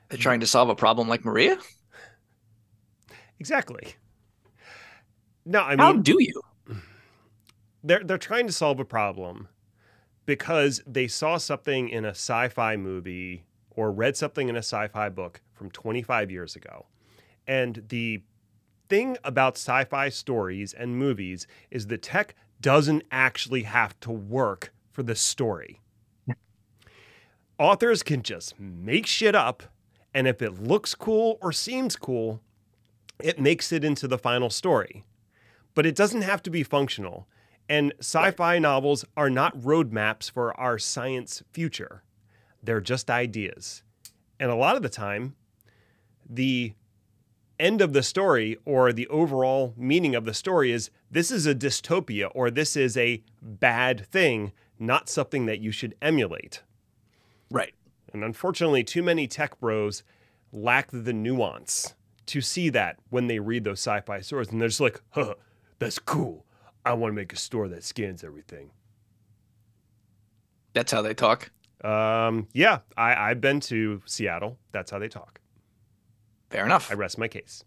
They're 0.09 0.19
trying 0.19 0.40
to 0.40 0.47
solve 0.47 0.71
a 0.71 0.75
problem 0.75 1.09
like 1.09 1.25
Maria? 1.25 1.59
Exactly. 3.38 3.94
No, 5.44 5.61
I 5.61 5.70
mean, 5.70 5.79
how 5.79 5.92
do 5.92 6.16
you? 6.20 6.42
They're 7.83 8.03
they're 8.03 8.18
trying 8.18 8.47
to 8.47 8.53
solve 8.53 8.81
a 8.81 8.85
problem 8.85 9.49
because 10.27 10.83
they 10.87 11.07
saw 11.07 11.37
something 11.37 11.88
in 11.88 12.05
a 12.05 12.11
sci-fi 12.11 12.77
movie 12.77 13.44
or 13.70 13.92
read 13.92 14.16
something 14.16 14.49
in 14.49 14.57
a 14.57 14.61
sci-fi 14.61 15.09
book 15.09 15.42
from 15.53 15.70
25 15.70 16.31
years 16.31 16.57
ago. 16.57 16.87
And 17.47 17.85
the 17.88 18.23
thing 18.88 19.18
about 19.23 19.57
sci-fi 19.57 20.09
stories 20.09 20.73
and 20.73 20.97
movies 20.97 21.47
is 21.70 21.88
the 21.88 21.99
tech 21.99 22.35
doesn't 22.61 23.03
actually 23.11 23.64
have 23.64 23.99
to 24.01 24.11
work 24.11 24.73
for 24.90 25.03
the 25.03 25.14
story. 25.14 25.81
Authors 27.59 28.03
can 28.03 28.23
just 28.23 28.59
make 28.59 29.07
shit 29.07 29.35
up 29.35 29.64
and 30.14 30.29
if 30.29 30.40
it 30.40 30.62
looks 30.62 30.94
cool 30.94 31.38
or 31.42 31.53
seems 31.53 31.97
cool, 31.97 32.40
it 33.20 33.38
makes 33.38 33.72
it 33.72 33.85
into 33.85 34.09
the 34.09 34.18
final 34.18 34.50
story. 34.50 35.05
But 35.74 35.87
it 35.87 35.96
doesn't 35.96 36.22
have 36.22 36.42
to 36.44 36.50
be 36.50 36.62
functional. 36.62 37.27
And 37.68 37.92
sci 37.98 38.31
fi 38.33 38.59
novels 38.59 39.05
are 39.16 39.31
not 39.31 39.59
roadmaps 39.59 40.31
for 40.31 40.59
our 40.59 40.79
science 40.79 41.42
future, 41.53 42.03
they're 42.62 42.81
just 42.81 43.11
ideas. 43.11 43.83
And 44.40 44.50
a 44.50 44.57
lot 44.57 44.77
of 44.77 44.83
the 44.83 44.88
time, 44.88 45.37
the 46.29 46.74
end 47.59 47.81
of 47.81 47.92
the 47.92 48.03
story 48.03 48.59
or 48.64 48.92
the 48.92 49.07
overall 49.09 49.74
meaning 49.77 50.14
of 50.14 50.24
the 50.24 50.35
story 50.35 50.72
is 50.72 50.90
this 51.11 51.31
is 51.31 51.46
a 51.46 51.55
dystopia 51.55 52.31
or 52.35 52.50
this 52.50 52.77
is 52.77 52.96
a 52.96 53.22
bad 53.40 54.07
thing, 54.07 54.53
not 54.79 55.09
something 55.09 55.46
that 55.46 55.61
you 55.61 55.70
should 55.70 55.94
emulate. 56.03 56.62
Right. 57.50 57.74
And 58.12 58.24
unfortunately, 58.24 58.83
too 58.83 59.03
many 59.03 59.27
tech 59.27 59.59
bros 59.61 60.03
lack 60.53 60.88
the 60.90 61.12
nuance 61.12 61.94
to 62.27 62.41
see 62.41 62.69
that 62.71 62.99
when 63.11 63.27
they 63.27 63.39
read 63.39 63.65
those 63.65 63.81
sci 63.81 64.01
fi 64.01 64.21
stories. 64.21 64.49
And 64.49 64.61
they're 64.61 64.69
just 64.69 64.81
like, 64.81 65.01
huh, 65.11 65.35
that's 65.79 65.99
cool. 65.99 66.45
I 66.85 66.93
want 66.95 67.13
to 67.13 67.15
make 67.15 67.33
a 67.33 67.37
store 67.37 67.69
that 67.69 67.85
scans 67.85 68.23
everything. 68.23 68.71
That's 70.75 70.93
how 70.93 71.03
they 71.03 71.15
talk. 71.15 71.51
Um, 71.83 72.49
yeah, 72.53 72.81
I, 72.97 73.31
I've 73.31 73.41
been 73.41 73.61
to 73.61 74.03
Seattle. 74.07 74.59
That's 74.73 74.91
how 74.91 74.99
they 74.99 75.09
talk. 75.09 75.41
Fair 76.51 76.65
enough. 76.65 76.91
I 76.91 76.95
rest 76.95 77.19
my 77.19 77.29
case. 77.29 77.65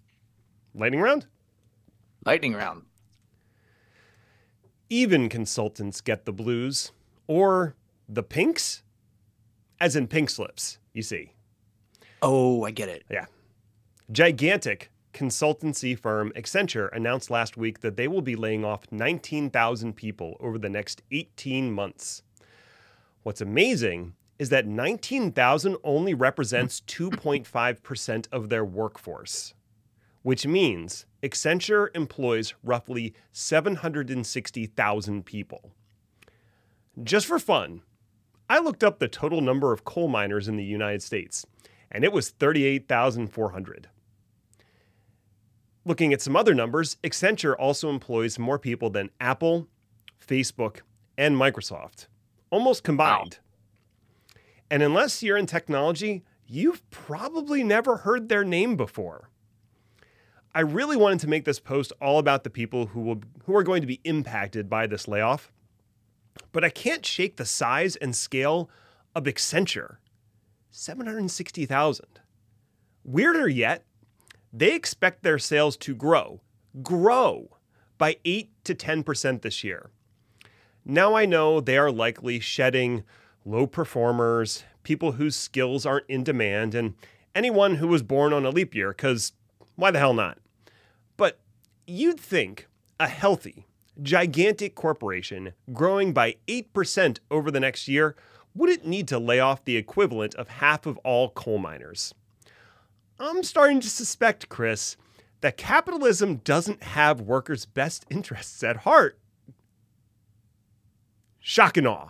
Lightning 0.73 1.01
round? 1.01 1.27
Lightning 2.25 2.53
round. 2.53 2.83
Even 4.89 5.29
consultants 5.29 6.01
get 6.01 6.25
the 6.25 6.31
blues, 6.31 6.91
or 7.27 7.75
the 8.07 8.23
pinks, 8.23 8.83
as 9.79 9.95
in 9.95 10.07
pink 10.07 10.29
slips, 10.29 10.79
you 10.93 11.01
see. 11.01 11.33
Oh, 12.21 12.63
I 12.63 12.71
get 12.71 12.89
it. 12.89 13.03
Yeah. 13.11 13.25
Gigantic 14.09 14.89
consultancy 15.13 15.99
firm 15.99 16.31
Accenture 16.33 16.89
announced 16.95 17.29
last 17.29 17.57
week 17.57 17.81
that 17.81 17.97
they 17.97 18.07
will 18.07 18.21
be 18.21 18.37
laying 18.37 18.63
off 18.63 18.89
19,000 18.89 19.97
people 19.97 20.37
over 20.39 20.57
the 20.57 20.69
next 20.69 21.01
18 21.11 21.73
months. 21.73 22.23
What's 23.23 23.41
amazing 23.41 24.13
is 24.39 24.47
that 24.47 24.65
19,000 24.65 25.75
only 25.83 26.13
represents 26.13 26.79
2.5% 26.87 28.27
of 28.31 28.47
their 28.47 28.63
workforce, 28.63 29.53
which 30.21 30.47
means 30.47 31.05
Accenture 31.21 31.89
employs 31.93 32.53
roughly 32.63 33.13
760,000 33.33 35.25
people. 35.25 35.73
Just 37.03 37.25
for 37.25 37.39
fun, 37.39 37.81
I 38.49 38.59
looked 38.59 38.85
up 38.85 38.99
the 38.99 39.09
total 39.09 39.41
number 39.41 39.73
of 39.73 39.83
coal 39.83 40.07
miners 40.07 40.47
in 40.47 40.55
the 40.55 40.63
United 40.63 41.03
States, 41.03 41.45
and 41.91 42.05
it 42.05 42.13
was 42.13 42.29
38,400. 42.29 43.89
Looking 45.87 46.11
at 46.11 46.21
some 46.21 46.35
other 46.35 46.53
numbers, 46.53 46.97
Accenture 47.01 47.55
also 47.57 47.89
employs 47.89 48.37
more 48.37 48.59
people 48.59 48.89
than 48.89 49.09
Apple, 49.21 49.69
Facebook, 50.19 50.81
and 51.17 51.37
Microsoft, 51.37 52.07
almost 52.49 52.83
combined. 52.83 53.39
Wow. 53.39 54.41
And 54.69 54.83
unless 54.83 55.23
you're 55.23 55.37
in 55.37 55.45
technology, 55.45 56.25
you've 56.45 56.87
probably 56.89 57.63
never 57.63 57.95
heard 57.95 58.27
their 58.27 58.43
name 58.43 58.75
before. 58.75 59.29
I 60.53 60.59
really 60.59 60.97
wanted 60.97 61.21
to 61.21 61.29
make 61.29 61.45
this 61.45 61.61
post 61.61 61.93
all 62.01 62.19
about 62.19 62.43
the 62.43 62.49
people 62.49 62.87
who 62.87 62.99
will 62.99 63.21
who 63.45 63.55
are 63.55 63.63
going 63.63 63.79
to 63.79 63.87
be 63.87 64.01
impacted 64.03 64.69
by 64.69 64.87
this 64.87 65.07
layoff. 65.07 65.53
But 66.51 66.65
I 66.65 66.69
can't 66.69 67.05
shake 67.05 67.37
the 67.37 67.45
size 67.45 67.95
and 67.95 68.13
scale 68.13 68.69
of 69.15 69.23
Accenture. 69.23 69.99
760,000. 70.69 72.19
Weirder 73.05 73.47
yet, 73.47 73.85
they 74.53 74.73
expect 74.73 75.23
their 75.23 75.39
sales 75.39 75.77
to 75.77 75.95
grow, 75.95 76.41
grow 76.81 77.57
by 77.97 78.17
8 78.25 78.49
to 78.63 78.75
10% 78.75 79.41
this 79.41 79.63
year. 79.63 79.89
Now 80.85 81.15
I 81.15 81.25
know 81.25 81.59
they 81.59 81.77
are 81.77 81.91
likely 81.91 82.39
shedding 82.39 83.03
low 83.43 83.67
performers, 83.67 84.63
people 84.83 85.13
whose 85.13 85.35
skills 85.35 85.85
aren't 85.85 86.09
in 86.09 86.23
demand, 86.23 86.75
and 86.75 86.93
anyone 87.35 87.75
who 87.75 87.87
was 87.87 88.03
born 88.03 88.33
on 88.33 88.45
a 88.45 88.49
leap 88.49 88.73
year, 88.73 88.91
because 88.91 89.33
why 89.75 89.91
the 89.91 89.99
hell 89.99 90.13
not? 90.13 90.37
But 91.17 91.39
you'd 91.85 92.19
think 92.19 92.67
a 92.99 93.07
healthy, 93.07 93.67
gigantic 94.01 94.75
corporation 94.75 95.53
growing 95.73 96.13
by 96.13 96.35
8% 96.47 97.19
over 97.29 97.51
the 97.51 97.59
next 97.59 97.87
year 97.87 98.15
wouldn't 98.55 98.85
need 98.85 99.07
to 99.09 99.19
lay 99.19 99.39
off 99.39 99.65
the 99.65 99.77
equivalent 99.77 100.35
of 100.35 100.47
half 100.47 100.85
of 100.85 100.97
all 100.99 101.29
coal 101.29 101.57
miners. 101.57 102.13
I'm 103.19 103.43
starting 103.43 103.79
to 103.81 103.89
suspect, 103.89 104.49
Chris, 104.49 104.95
that 105.41 105.57
capitalism 105.57 106.37
doesn't 106.37 106.83
have 106.83 107.21
workers' 107.21 107.65
best 107.65 108.05
interests 108.09 108.63
at 108.63 108.77
heart. 108.77 109.19
Shock 111.39 111.77
and 111.77 111.87
awe. 111.87 112.09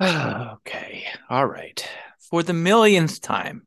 okay. 0.02 1.04
All 1.28 1.46
right. 1.46 1.86
For 2.18 2.42
the 2.42 2.52
millionth 2.52 3.20
time, 3.20 3.66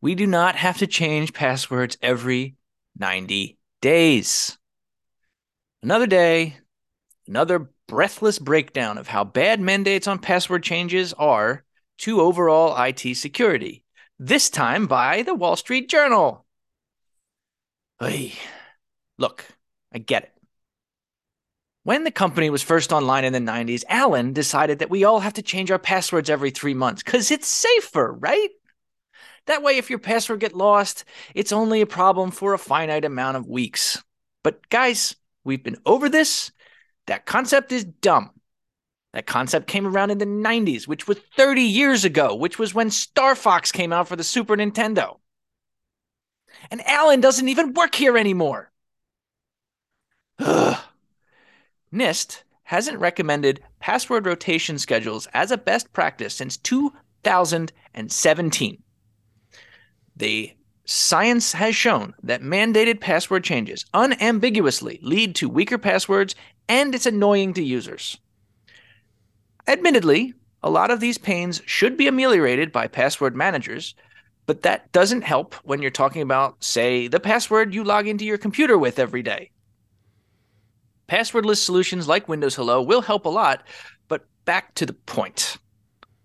we 0.00 0.14
do 0.14 0.26
not 0.26 0.56
have 0.56 0.78
to 0.78 0.86
change 0.86 1.32
passwords 1.32 1.96
every 2.02 2.56
90 2.98 3.56
days. 3.80 4.58
Another 5.82 6.06
day, 6.06 6.56
another 7.26 7.70
breathless 7.86 8.38
breakdown 8.38 8.98
of 8.98 9.08
how 9.08 9.24
bad 9.24 9.60
mandates 9.60 10.06
on 10.06 10.18
password 10.18 10.62
changes 10.62 11.12
are 11.14 11.64
to 11.98 12.20
overall 12.20 12.76
IT 12.82 13.16
security, 13.16 13.82
this 14.18 14.50
time 14.50 14.86
by 14.86 15.22
the 15.22 15.34
Wall 15.34 15.56
Street 15.56 15.88
Journal. 15.88 16.44
Hey, 18.00 18.34
look, 19.18 19.44
I 19.92 19.98
get 19.98 20.24
it. 20.24 20.32
When 21.84 22.04
the 22.04 22.10
company 22.10 22.50
was 22.50 22.62
first 22.62 22.92
online 22.92 23.24
in 23.24 23.32
the 23.32 23.38
90s, 23.38 23.84
Alan 23.88 24.32
decided 24.32 24.80
that 24.80 24.90
we 24.90 25.04
all 25.04 25.20
have 25.20 25.34
to 25.34 25.42
change 25.42 25.70
our 25.70 25.78
passwords 25.78 26.28
every 26.28 26.50
three 26.50 26.74
months 26.74 27.02
because 27.02 27.30
it's 27.30 27.46
safer, 27.46 28.12
right? 28.12 28.50
That 29.46 29.62
way, 29.62 29.76
if 29.76 29.88
your 29.88 30.00
password 30.00 30.40
get 30.40 30.56
lost, 30.56 31.04
it's 31.34 31.52
only 31.52 31.80
a 31.80 31.86
problem 31.86 32.32
for 32.32 32.54
a 32.54 32.58
finite 32.58 33.04
amount 33.04 33.36
of 33.36 33.46
weeks. 33.46 34.02
But 34.42 34.68
guys, 34.68 35.14
we've 35.44 35.62
been 35.62 35.78
over 35.86 36.08
this. 36.08 36.50
That 37.06 37.24
concept 37.24 37.70
is 37.70 37.84
dumb. 37.84 38.30
That 39.16 39.24
concept 39.24 39.66
came 39.66 39.86
around 39.86 40.10
in 40.10 40.18
the 40.18 40.26
90s, 40.26 40.86
which 40.86 41.08
was 41.08 41.16
30 41.38 41.62
years 41.62 42.04
ago, 42.04 42.34
which 42.34 42.58
was 42.58 42.74
when 42.74 42.90
Star 42.90 43.34
Fox 43.34 43.72
came 43.72 43.90
out 43.90 44.08
for 44.08 44.16
the 44.16 44.22
Super 44.22 44.58
Nintendo. 44.58 45.20
And 46.70 46.86
Alan 46.86 47.22
doesn't 47.22 47.48
even 47.48 47.72
work 47.72 47.94
here 47.94 48.18
anymore. 48.18 48.70
Ugh. 50.38 50.76
NIST 51.90 52.42
hasn't 52.64 52.98
recommended 52.98 53.62
password 53.80 54.26
rotation 54.26 54.78
schedules 54.78 55.26
as 55.32 55.50
a 55.50 55.56
best 55.56 55.94
practice 55.94 56.34
since 56.34 56.58
2017. 56.58 58.82
The 60.14 60.52
science 60.84 61.54
has 61.54 61.74
shown 61.74 62.12
that 62.22 62.42
mandated 62.42 63.00
password 63.00 63.44
changes 63.44 63.86
unambiguously 63.94 64.98
lead 65.00 65.34
to 65.36 65.48
weaker 65.48 65.78
passwords 65.78 66.34
and 66.68 66.94
it's 66.94 67.06
annoying 67.06 67.54
to 67.54 67.64
users. 67.64 68.18
Admittedly, 69.68 70.34
a 70.62 70.70
lot 70.70 70.90
of 70.90 71.00
these 71.00 71.18
pains 71.18 71.62
should 71.66 71.96
be 71.96 72.06
ameliorated 72.06 72.72
by 72.72 72.86
password 72.86 73.34
managers, 73.36 73.94
but 74.46 74.62
that 74.62 74.90
doesn't 74.92 75.22
help 75.22 75.54
when 75.64 75.82
you're 75.82 75.90
talking 75.90 76.22
about, 76.22 76.62
say, 76.62 77.08
the 77.08 77.20
password 77.20 77.74
you 77.74 77.82
log 77.82 78.06
into 78.06 78.24
your 78.24 78.38
computer 78.38 78.78
with 78.78 78.98
every 78.98 79.22
day. 79.22 79.50
Passwordless 81.08 81.58
solutions 81.58 82.08
like 82.08 82.28
Windows 82.28 82.54
Hello 82.54 82.82
will 82.82 83.00
help 83.00 83.26
a 83.26 83.28
lot, 83.28 83.66
but 84.08 84.26
back 84.44 84.74
to 84.74 84.86
the 84.86 84.92
point. 84.92 85.58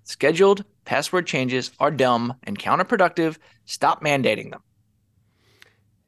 Scheduled 0.04 0.66
password 0.86 1.28
changes 1.28 1.72
are 1.80 1.92
dumb 1.92 2.34
and 2.44 2.58
counterproductive. 2.58 3.38
Stop 3.66 4.04
mandating 4.04 4.52
them. 4.52 4.62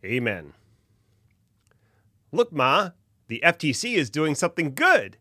Amen. 0.04 0.54
Look, 2.32 2.52
Ma, 2.52 2.90
the 3.28 3.42
FTC 3.46 3.94
is 3.94 4.10
doing 4.10 4.36
something 4.36 4.74
good. 4.74 5.18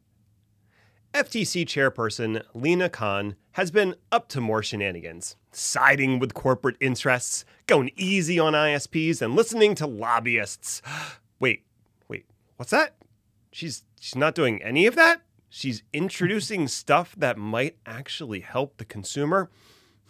FTC 1.15 1.67
chairperson 1.67 2.43
Lina 2.55 2.89
Khan 2.89 3.37
has 3.53 3.71
been 3.71 3.97
up 4.11 4.29
to 4.29 4.41
more 4.41 4.63
shenanigans, 4.63 5.37
siding 5.51 6.19
with 6.19 6.33
corporate 6.33 6.79
interests, 6.81 7.45
going 7.67 7.91
easy 7.97 8.39
on 8.39 8.55
ISPs, 8.55 9.21
and 9.21 9.37
listening 9.37 9.75
to 9.75 9.87
lobbyists. 9.87 10.81
Wait, 11.39 11.65
wait, 12.09 12.25
what's 12.57 12.71
that? 12.71 12.95
She's 13.51 13.83
she's 14.01 14.15
not 14.15 14.37
doing 14.37 14.63
any 14.63 14.87
of 14.87 14.95
that? 14.95 15.23
She's 15.49 15.83
introducing 15.93 16.69
stuff 16.69 17.17
that 17.19 17.37
might 17.37 17.77
actually 17.85 18.41
help 18.41 18.77
the 18.77 18.85
consumer? 18.85 19.51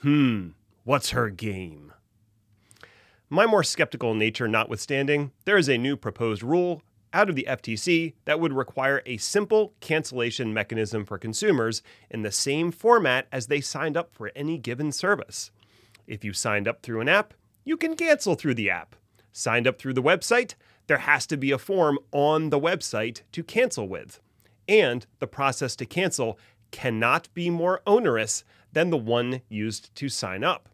Hmm, 0.03 0.49
what's 0.85 1.11
her 1.11 1.31
game? 1.31 1.95
My 3.31 3.47
more 3.47 3.65
skeptical 3.65 4.13
nature 4.15 4.47
notwithstanding, 4.47 5.33
there 5.47 5.57
is 5.57 5.71
a 5.71 5.79
new 5.79 5.97
proposed 5.97 6.43
rule 6.43 6.83
out 7.13 7.29
of 7.29 7.37
the 7.37 7.47
FTC 7.49 8.15
that 8.25 8.41
would 8.41 8.53
require 8.53 9.03
a 9.07 9.17
simple 9.17 9.75
cancellation 9.81 10.53
mechanism 10.53 11.05
for 11.05 11.19
consumers 11.19 11.83
in 12.11 12.23
the 12.23 12.33
same 12.33 12.71
format 12.71 13.27
as 13.31 13.47
they 13.47 13.61
signed 13.61 13.97
up 13.97 14.13
for 14.13 14.31
any 14.35 14.59
given 14.59 14.93
service. 14.93 15.51
If 16.07 16.25
you 16.25 16.33
signed 16.33 16.67
up 16.67 16.83
through 16.83 17.01
an 17.01 17.09
app, 17.09 17.35
you 17.65 17.77
can 17.77 17.97
cancel 17.97 18.35
through 18.35 18.55
the 18.55 18.71
app. 18.71 18.97
Signed 19.33 19.67
up 19.67 19.79
through 19.79 19.95
the 19.95 20.03
website, 20.03 20.55
there 20.87 20.99
has 20.99 21.27
to 21.29 21.37
be 21.37 21.51
a 21.51 21.59
form 21.59 21.99
on 22.11 22.51
the 22.51 22.61
website 22.61 23.23
to 23.33 23.43
cancel 23.43 23.89
with. 23.89 24.21
And 24.69 25.07
the 25.19 25.27
process 25.27 25.77
to 25.77 25.87
cancel 25.87 26.39
cannot 26.71 27.33
be 27.35 27.51
more 27.51 27.83
onerous 27.87 28.45
than 28.73 28.91
the 28.91 28.97
one 28.97 29.43
used 29.49 29.95
to 29.97 30.09
sign 30.09 30.43
up. 30.43 30.69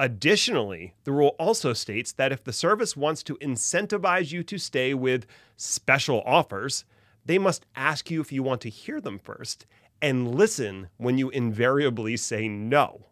Additionally, 0.00 0.94
the 1.02 1.10
rule 1.10 1.34
also 1.40 1.72
states 1.72 2.12
that 2.12 2.30
if 2.30 2.44
the 2.44 2.52
service 2.52 2.96
wants 2.96 3.22
to 3.24 3.36
incentivize 3.38 4.30
you 4.30 4.44
to 4.44 4.56
stay 4.56 4.94
with 4.94 5.26
special 5.56 6.22
offers, 6.24 6.84
they 7.24 7.36
must 7.36 7.66
ask 7.74 8.08
you 8.08 8.20
if 8.20 8.30
you 8.30 8.42
want 8.42 8.60
to 8.60 8.70
hear 8.70 9.00
them 9.00 9.18
first 9.18 9.66
and 10.00 10.34
listen 10.34 10.88
when 10.98 11.18
you 11.18 11.30
invariably 11.30 12.16
say 12.16 12.46
no. 12.46 13.06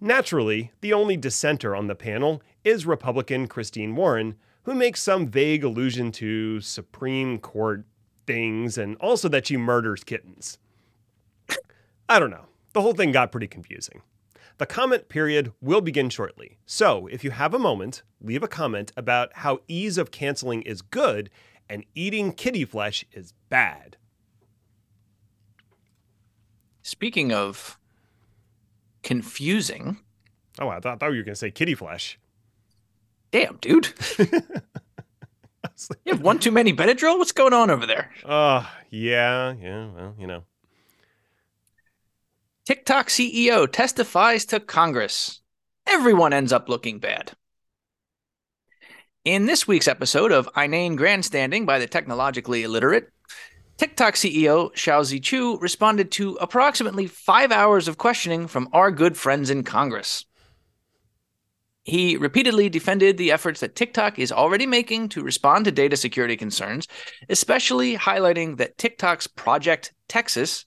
Naturally, 0.00 0.72
the 0.82 0.92
only 0.92 1.16
dissenter 1.16 1.74
on 1.74 1.86
the 1.86 1.94
panel 1.94 2.42
is 2.62 2.86
Republican 2.86 3.48
Christine 3.48 3.96
Warren, 3.96 4.36
who 4.64 4.74
makes 4.74 5.02
some 5.02 5.26
vague 5.26 5.64
allusion 5.64 6.12
to 6.12 6.60
Supreme 6.60 7.38
Court 7.38 7.84
things 8.26 8.76
and 8.76 8.96
also 8.98 9.28
that 9.30 9.46
she 9.46 9.56
murders 9.56 10.04
kittens. 10.04 10.58
I 12.08 12.18
don't 12.18 12.30
know. 12.30 12.44
The 12.74 12.82
whole 12.82 12.92
thing 12.92 13.10
got 13.10 13.32
pretty 13.32 13.48
confusing. 13.48 14.02
The 14.58 14.66
comment 14.66 15.08
period 15.08 15.52
will 15.60 15.80
begin 15.80 16.10
shortly. 16.10 16.58
So, 16.66 17.06
if 17.06 17.22
you 17.22 17.30
have 17.30 17.54
a 17.54 17.58
moment, 17.58 18.02
leave 18.20 18.42
a 18.42 18.48
comment 18.48 18.92
about 18.96 19.30
how 19.34 19.60
ease 19.68 19.96
of 19.98 20.10
canceling 20.10 20.62
is 20.62 20.82
good 20.82 21.30
and 21.70 21.84
eating 21.94 22.32
kitty 22.32 22.64
flesh 22.64 23.04
is 23.12 23.32
bad. 23.48 23.96
Speaking 26.82 27.32
of 27.32 27.78
confusing. 29.02 29.98
Oh, 30.58 30.68
I 30.68 30.80
thought, 30.80 30.94
I 30.94 30.96
thought 30.96 31.12
you 31.12 31.18
were 31.18 31.24
going 31.24 31.34
to 31.34 31.36
say 31.36 31.50
kitty 31.50 31.74
flesh. 31.74 32.18
Damn, 33.30 33.58
dude. 33.58 33.92
you 34.18 34.26
have 36.06 36.22
one 36.22 36.38
too 36.38 36.50
many 36.50 36.72
Benadryl? 36.72 37.18
What's 37.18 37.32
going 37.32 37.52
on 37.52 37.70
over 37.70 37.86
there? 37.86 38.10
Uh, 38.24 38.66
yeah, 38.90 39.54
yeah, 39.60 39.90
well, 39.92 40.14
you 40.18 40.26
know. 40.26 40.42
TikTok 42.68 43.08
CEO 43.08 43.66
testifies 43.72 44.44
to 44.44 44.60
Congress. 44.60 45.40
Everyone 45.86 46.34
ends 46.34 46.52
up 46.52 46.68
looking 46.68 46.98
bad. 46.98 47.32
In 49.24 49.46
this 49.46 49.66
week's 49.66 49.88
episode 49.88 50.32
of 50.32 50.50
Inane 50.54 50.94
Grandstanding 50.94 51.64
by 51.64 51.78
the 51.78 51.86
Technologically 51.86 52.64
Illiterate, 52.64 53.08
TikTok 53.78 54.16
CEO 54.16 54.70
Shou 54.76 55.18
Chew 55.18 55.56
responded 55.60 56.10
to 56.10 56.34
approximately 56.42 57.06
five 57.06 57.52
hours 57.52 57.88
of 57.88 57.96
questioning 57.96 58.46
from 58.46 58.68
our 58.74 58.90
good 58.90 59.16
friends 59.16 59.48
in 59.48 59.64
Congress. 59.64 60.26
He 61.84 62.18
repeatedly 62.18 62.68
defended 62.68 63.16
the 63.16 63.32
efforts 63.32 63.60
that 63.60 63.76
TikTok 63.76 64.18
is 64.18 64.30
already 64.30 64.66
making 64.66 65.08
to 65.08 65.22
respond 65.22 65.64
to 65.64 65.72
data 65.72 65.96
security 65.96 66.36
concerns, 66.36 66.86
especially 67.30 67.96
highlighting 67.96 68.58
that 68.58 68.76
TikTok's 68.76 69.26
Project 69.26 69.94
Texas 70.06 70.66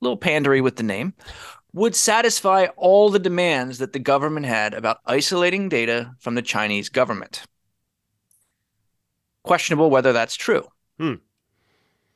little 0.00 0.18
pandery 0.18 0.62
with 0.62 0.76
the 0.76 0.82
name, 0.82 1.14
would 1.72 1.94
satisfy 1.94 2.66
all 2.76 3.10
the 3.10 3.18
demands 3.18 3.78
that 3.78 3.92
the 3.92 3.98
government 3.98 4.46
had 4.46 4.74
about 4.74 4.98
isolating 5.06 5.68
data 5.68 6.12
from 6.18 6.34
the 6.34 6.42
Chinese 6.42 6.88
government. 6.88 7.42
Questionable 9.42 9.90
whether 9.90 10.12
that's 10.12 10.36
true. 10.36 10.66
Hmm. 10.98 11.14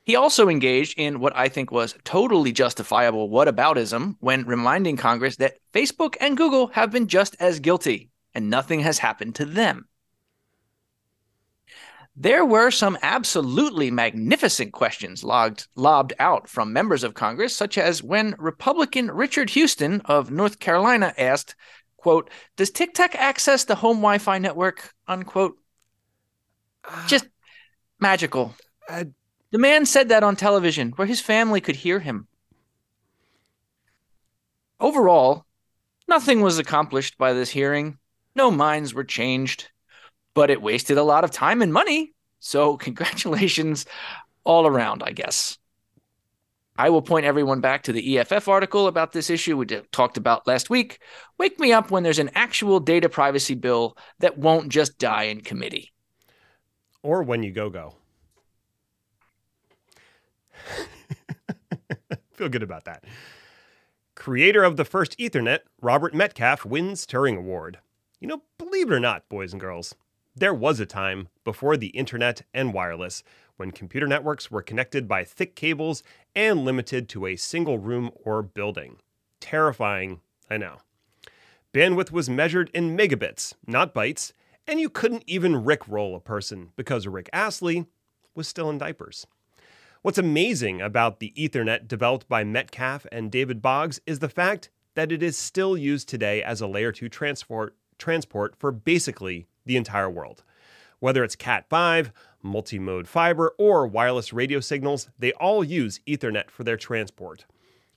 He 0.05 0.17
also 0.17 0.49
engaged 0.49 0.99
in 0.99 1.19
what 1.19 1.35
I 1.35 1.49
think 1.49 1.71
was 1.71 1.97
totally 2.05 2.53
justifiable 2.53 3.31
whataboutism 3.31 4.17
when 4.21 4.45
reminding 4.45 4.99
Congress 4.99 5.37
that 5.37 5.57
Facebook 5.73 6.17
and 6.21 6.37
Google 6.37 6.67
have 6.69 6.91
been 6.91 7.09
just 7.09 7.37
as 7.41 7.59
guilty 7.59 8.11
and 8.35 8.51
nothing 8.51 8.81
has 8.81 8.99
happened 8.99 9.35
to 9.37 9.47
them. 9.47 9.87
There 12.17 12.45
were 12.45 12.71
some 12.71 12.97
absolutely 13.03 13.91
magnificent 13.91 14.73
questions 14.73 15.25
logged, 15.25 15.67
lobbed 15.75 16.13
out 16.21 16.49
from 16.49 16.73
members 16.73 17.03
of 17.03 17.15
Congress, 17.15 17.57
such 17.57 17.77
as 17.77 18.05
when 18.05 18.37
Republican 18.39 19.11
Richard 19.11 19.51
Hudson 19.51 20.01
of 20.05 20.31
North 20.31 20.61
Carolina 20.61 21.13
asked, 21.19 21.57
quote, 21.97 22.31
does 22.57 22.71
TikTok 22.71 23.17
access 23.17 23.65
the 23.65 23.75
home 23.75 23.97
Wi-Fi 23.97 24.39
network, 24.39 24.95
unquote? 25.09 25.59
Uh, 26.85 27.07
Just 27.09 27.27
magical. 27.99 28.55
Uh, 28.89 29.05
the 29.51 29.59
man 29.59 29.85
said 29.85 30.11
that 30.11 30.23
on 30.23 30.37
television 30.37 30.91
where 30.91 31.09
his 31.09 31.21
family 31.21 31.61
could 31.61 31.77
hear 31.77 31.99
him. 31.99 32.29
Overall, 34.79 35.47
nothing 36.07 36.43
was 36.43 36.59
accomplished 36.59 37.19
by 37.19 37.33
this 37.33 37.51
hearing. 37.51 37.99
No 38.37 38.53
minds 38.53 38.95
were 38.95 39.05
changed 39.05 39.71
but 40.35 40.51
it 40.51 40.63
wasted 40.63 40.99
a 40.99 41.03
lot 41.03 41.25
of 41.25 41.31
time 41.31 41.63
and 41.63 41.73
money. 41.73 42.13
So, 42.41 42.77
congratulations 42.87 43.87
all 44.45 44.67
around, 44.67 45.03
I 45.03 45.13
guess. 45.13 45.59
I 46.77 46.91
will 46.91 47.03
point 47.03 47.25
everyone 47.25 47.61
back 47.61 47.85
to 47.85 47.93
the 47.93 48.19
EFF 48.19 48.49
article 48.49 48.89
about 48.89 49.13
this 49.13 49.31
issue 49.31 49.57
we 49.57 49.65
talked 49.93 50.17
about 50.17 50.47
last 50.47 50.71
week. 50.71 50.99
Wake 51.39 51.61
me 51.61 51.73
up 51.73 51.93
when 51.93 52.03
there's 52.03 52.19
an 52.19 52.33
actual 52.35 52.81
data 52.81 53.09
privacy 53.09 53.55
bill 53.55 53.97
that 54.19 54.39
won't 54.39 54.71
just 54.71 54.99
die 54.99 55.25
in 55.25 55.41
committee. 55.43 55.93
Or 57.03 57.23
when 57.23 57.45
you 57.45 57.53
go 57.53 57.71
go. 57.71 57.95
Feel 62.35 62.49
good 62.49 62.65
about 62.65 62.85
that. 62.87 63.05
Creator 64.17 64.65
of 64.65 64.77
the 64.77 64.85
first 64.85 65.17
Ethernet, 65.19 65.61
Robert 65.81 66.13
Metcalfe 66.15 66.65
wins 66.65 67.07
Turing 67.07 67.37
Award. 67.37 67.79
You 68.19 68.27
know, 68.27 68.43
believe 68.59 68.91
it 68.91 68.95
or 68.95 69.01
not, 69.01 69.29
boys 69.29 69.53
and 69.53 69.61
girls, 69.61 69.95
there 70.37 70.55
was 70.55 70.81
a 70.81 70.87
time 70.87 71.29
before 71.45 71.77
the 71.77 71.89
internet 71.89 72.43
and 72.53 72.75
wireless 72.75 73.23
when 73.57 73.71
computer 73.71 74.07
networks 74.07 74.51
were 74.51 74.63
connected 74.63 75.07
by 75.07 75.23
thick 75.23 75.55
cables 75.55 76.03
and 76.35 76.65
limited 76.65 77.09
to 77.09 77.27
a 77.27 77.37
single 77.37 77.79
room 77.79 78.11
or 78.25 78.43
building. 78.43 78.97
Terrifying, 79.41 80.21
I 80.51 80.57
know. 80.57 80.79
Bandwidth 81.73 82.11
was 82.11 82.29
measured 82.29 82.71
in 82.75 82.97
megabits, 82.97 83.55
not 83.67 83.95
bytes, 83.95 84.33
and 84.67 84.81
you 84.81 84.89
couldn't 84.89 85.25
even 85.27 85.65
rickroll 85.65 86.17
a 86.17 86.21
person 86.21 86.71
because 86.77 87.07
Rick 87.07 87.31
Astley 87.33 87.87
was 88.35 88.49
still 88.49 88.71
in 88.71 88.79
diapers. 88.79 89.27
What's 90.03 90.19
amazing 90.19 90.81
about 90.81 91.21
the 91.21 91.33
Ethernet 91.37 91.87
developed 91.87 92.29
by 92.29 92.45
Metcalfe 92.45 93.07
and 93.13 93.31
David 93.31 93.63
Boggs 93.63 94.01
is 94.07 94.19
the 94.19 94.29
fact 94.29 94.71
that 94.95 95.13
it 95.13 95.23
is 95.23 95.37
still 95.37 95.77
used 95.77 96.09
today 96.09 96.43
as 96.43 96.61
a 96.61 96.67
layer 96.67 96.93
2 96.93 97.09
transport 97.09 97.77
transport 97.99 98.57
for 98.57 98.73
basically 98.73 99.47
the 99.67 99.77
entire 99.77 100.11
world. 100.11 100.43
Whether 101.01 101.25
it's 101.25 101.37
Cat5, 101.37 102.13
multi-mode 102.43 103.09
fiber, 103.09 103.55
or 103.59 103.87
wireless 103.87 104.33
radio 104.33 104.61
signals, 104.61 105.09
they 105.19 105.33
all 105.33 105.65
use 105.65 106.01
Ethernet 106.07 106.51
for 106.51 106.65
their 106.65 106.77
transport. 106.77 107.45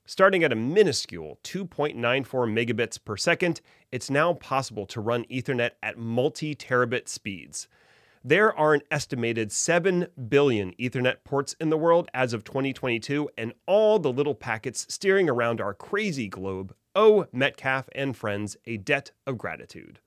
Starting 0.04 0.42
at 0.42 0.52
a 0.52 0.56
minuscule 0.56 1.38
2.94 1.44 1.94
megabits 1.94 2.98
per 3.02 3.16
second, 3.16 3.60
it's 3.92 4.08
now 4.08 4.32
possible 4.32 4.86
to 4.86 5.00
run 5.00 5.24
Ethernet 5.26 5.72
at 5.82 5.98
multi 5.98 6.54
terabit 6.54 7.08
speeds. 7.08 7.68
There 8.24 8.54
are 8.58 8.74
an 8.74 8.82
estimated 8.90 9.52
7 9.52 10.08
billion 10.28 10.72
Ethernet 10.72 11.24
ports 11.24 11.54
in 11.60 11.70
the 11.70 11.78
world 11.78 12.10
as 12.12 12.32
of 12.32 12.42
2022, 12.42 13.30
and 13.38 13.52
all 13.66 13.98
the 13.98 14.12
little 14.12 14.34
packets 14.34 14.86
steering 14.88 15.30
around 15.30 15.60
our 15.60 15.72
crazy 15.72 16.26
globe 16.28 16.74
oh, 16.94 17.20
owe 17.20 17.26
Metcalfe 17.32 17.88
and 17.92 18.16
friends 18.16 18.56
a 18.66 18.76
debt 18.76 19.12
of 19.26 19.38
gratitude. 19.38 20.00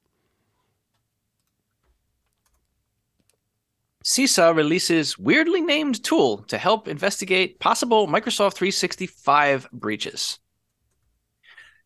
CISA 4.04 4.56
releases 4.56 5.18
weirdly 5.18 5.62
named 5.62 6.04
tool 6.04 6.39
to 6.47 6.58
help 6.58 6.88
investigate 6.88 7.60
possible 7.60 8.08
Microsoft 8.08 8.56
365 8.56 9.68
breaches. 9.72 10.39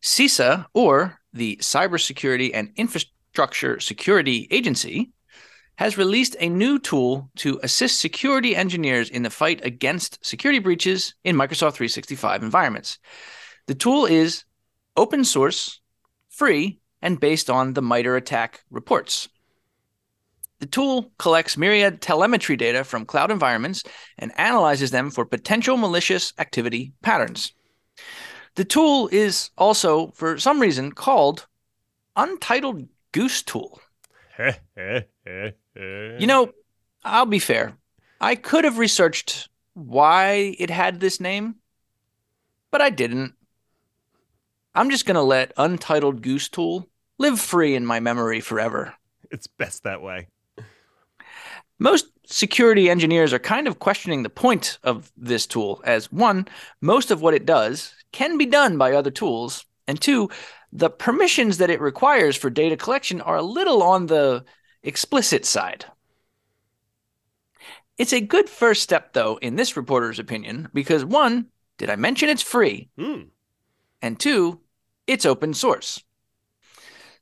CISA, 0.02 0.66
or 0.72 1.18
the 1.32 1.56
Cybersecurity 1.56 2.52
and 2.54 2.72
Infrastructure 2.76 3.80
Security 3.80 4.48
Agency, 4.50 5.12
has 5.76 5.98
released 5.98 6.36
a 6.40 6.48
new 6.48 6.78
tool 6.78 7.30
to 7.36 7.60
assist 7.62 8.00
security 8.00 8.56
engineers 8.56 9.10
in 9.10 9.22
the 9.22 9.30
fight 9.30 9.62
against 9.62 10.24
security 10.24 10.58
breaches 10.58 11.14
in 11.22 11.36
Microsoft 11.36 11.74
365 11.74 12.42
environments. 12.42 12.98
The 13.66 13.74
tool 13.74 14.06
is 14.06 14.44
open 14.96 15.22
source, 15.22 15.80
free, 16.30 16.80
and 17.02 17.20
based 17.20 17.50
on 17.50 17.74
the 17.74 17.82
MITRE 17.82 18.16
ATT&CK 18.16 18.60
reports. 18.70 19.28
The 20.58 20.66
tool 20.66 21.12
collects 21.18 21.56
myriad 21.56 22.00
telemetry 22.00 22.56
data 22.56 22.82
from 22.82 23.04
cloud 23.04 23.30
environments 23.30 23.82
and 24.18 24.32
analyzes 24.38 24.90
them 24.90 25.10
for 25.10 25.26
potential 25.26 25.76
malicious 25.76 26.32
activity 26.38 26.92
patterns. 27.02 27.52
The 28.54 28.64
tool 28.64 29.08
is 29.12 29.50
also, 29.58 30.12
for 30.12 30.38
some 30.38 30.60
reason, 30.60 30.92
called 30.92 31.46
Untitled 32.16 32.88
Goose 33.12 33.42
Tool. 33.42 33.80
you 34.38 36.26
know, 36.26 36.52
I'll 37.04 37.26
be 37.26 37.38
fair. 37.38 37.76
I 38.18 38.34
could 38.34 38.64
have 38.64 38.78
researched 38.78 39.50
why 39.74 40.56
it 40.58 40.70
had 40.70 41.00
this 41.00 41.20
name, 41.20 41.56
but 42.70 42.80
I 42.80 42.88
didn't. 42.88 43.34
I'm 44.74 44.90
just 44.90 45.04
going 45.04 45.16
to 45.16 45.22
let 45.22 45.52
Untitled 45.58 46.22
Goose 46.22 46.48
Tool 46.48 46.88
live 47.18 47.38
free 47.38 47.74
in 47.74 47.84
my 47.84 48.00
memory 48.00 48.40
forever. 48.40 48.94
It's 49.30 49.46
best 49.46 49.82
that 49.82 50.00
way. 50.00 50.28
Most 51.78 52.06
security 52.26 52.88
engineers 52.88 53.32
are 53.32 53.38
kind 53.38 53.68
of 53.68 53.78
questioning 53.78 54.22
the 54.22 54.30
point 54.30 54.78
of 54.82 55.12
this 55.16 55.46
tool, 55.46 55.82
as 55.84 56.10
one, 56.10 56.48
most 56.80 57.10
of 57.10 57.20
what 57.20 57.34
it 57.34 57.46
does 57.46 57.94
can 58.12 58.38
be 58.38 58.46
done 58.46 58.78
by 58.78 58.92
other 58.92 59.10
tools, 59.10 59.64
and 59.86 60.00
two, 60.00 60.30
the 60.72 60.90
permissions 60.90 61.58
that 61.58 61.70
it 61.70 61.80
requires 61.80 62.36
for 62.36 62.50
data 62.50 62.76
collection 62.76 63.20
are 63.20 63.36
a 63.36 63.42
little 63.42 63.82
on 63.82 64.06
the 64.06 64.44
explicit 64.82 65.44
side. 65.44 65.84
It's 67.98 68.12
a 68.12 68.20
good 68.20 68.48
first 68.48 68.82
step, 68.82 69.12
though, 69.12 69.38
in 69.40 69.56
this 69.56 69.76
reporter's 69.76 70.18
opinion, 70.18 70.68
because 70.74 71.04
one, 71.04 71.46
did 71.78 71.90
I 71.90 71.96
mention 71.96 72.28
it's 72.28 72.42
free? 72.42 72.90
Mm. 72.98 73.28
And 74.02 74.18
two, 74.18 74.60
it's 75.06 75.24
open 75.24 75.54
source. 75.54 76.02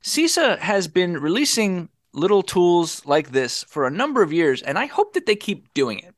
CISA 0.03 0.59
has 0.59 0.87
been 0.87 1.17
releasing 1.17 1.89
little 2.15 2.41
tools 2.41 3.05
like 3.05 3.31
this 3.31 3.63
for 3.65 3.85
a 3.85 3.91
number 3.91 4.21
of 4.23 4.33
years, 4.33 4.61
and 4.61 4.79
I 4.79 4.85
hope 4.85 5.13
that 5.13 5.25
they 5.25 5.35
keep 5.35 5.73
doing 5.73 5.99
it. 5.99 6.15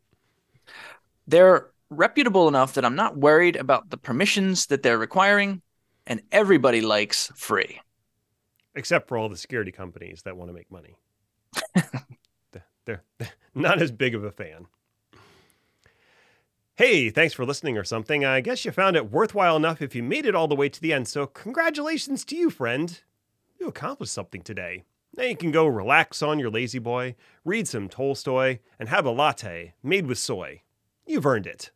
They're 1.27 1.71
reputable 1.89 2.47
enough 2.47 2.73
that 2.73 2.85
I'm 2.85 2.95
not 2.95 3.17
worried 3.17 3.55
about 3.55 3.89
the 3.89 3.97
permissions 3.97 4.67
that 4.67 4.83
they're 4.83 4.97
requiring, 4.97 5.61
and 6.05 6.21
everybody 6.31 6.81
likes 6.81 7.31
free. 7.35 7.81
Except 8.75 9.07
for 9.07 9.17
all 9.17 9.27
the 9.27 9.37
security 9.37 9.71
companies 9.71 10.21
that 10.23 10.37
want 10.37 10.49
to 10.49 10.53
make 10.53 10.71
money. 10.71 10.95
they're, 12.85 13.03
not 13.55 13.81
as 13.81 13.91
big 13.91 14.13
of 14.13 14.23
a 14.23 14.31
fan. 14.31 14.67
Hey, 16.75 17.09
thanks 17.09 17.33
for 17.33 17.43
listening 17.43 17.75
or 17.75 17.83
something. 17.83 18.23
I 18.23 18.39
guess 18.39 18.63
you 18.63 18.71
found 18.71 18.95
it 18.95 19.11
worthwhile 19.11 19.55
enough 19.55 19.81
if 19.81 19.95
you 19.95 20.03
made 20.03 20.27
it 20.27 20.35
all 20.35 20.47
the 20.47 20.55
way 20.55 20.69
to 20.69 20.79
the 20.79 20.93
end, 20.93 21.07
so 21.07 21.25
congratulations 21.25 22.23
to 22.25 22.35
you, 22.35 22.51
friend. 22.51 23.01
You 23.59 23.67
accomplished 23.67 24.13
something 24.13 24.43
today. 24.43 24.83
Now 25.17 25.23
you 25.23 25.35
can 25.35 25.51
go 25.51 25.65
relax 25.65 26.21
on 26.21 26.37
your 26.37 26.51
lazy 26.51 26.77
boy, 26.77 27.15
read 27.43 27.67
some 27.67 27.89
Tolstoy, 27.89 28.59
and 28.79 28.87
have 28.87 29.05
a 29.05 29.09
latte 29.11 29.73
made 29.81 30.05
with 30.05 30.19
soy. 30.19 30.61
You've 31.07 31.25
earned 31.25 31.47
it. 31.47 31.71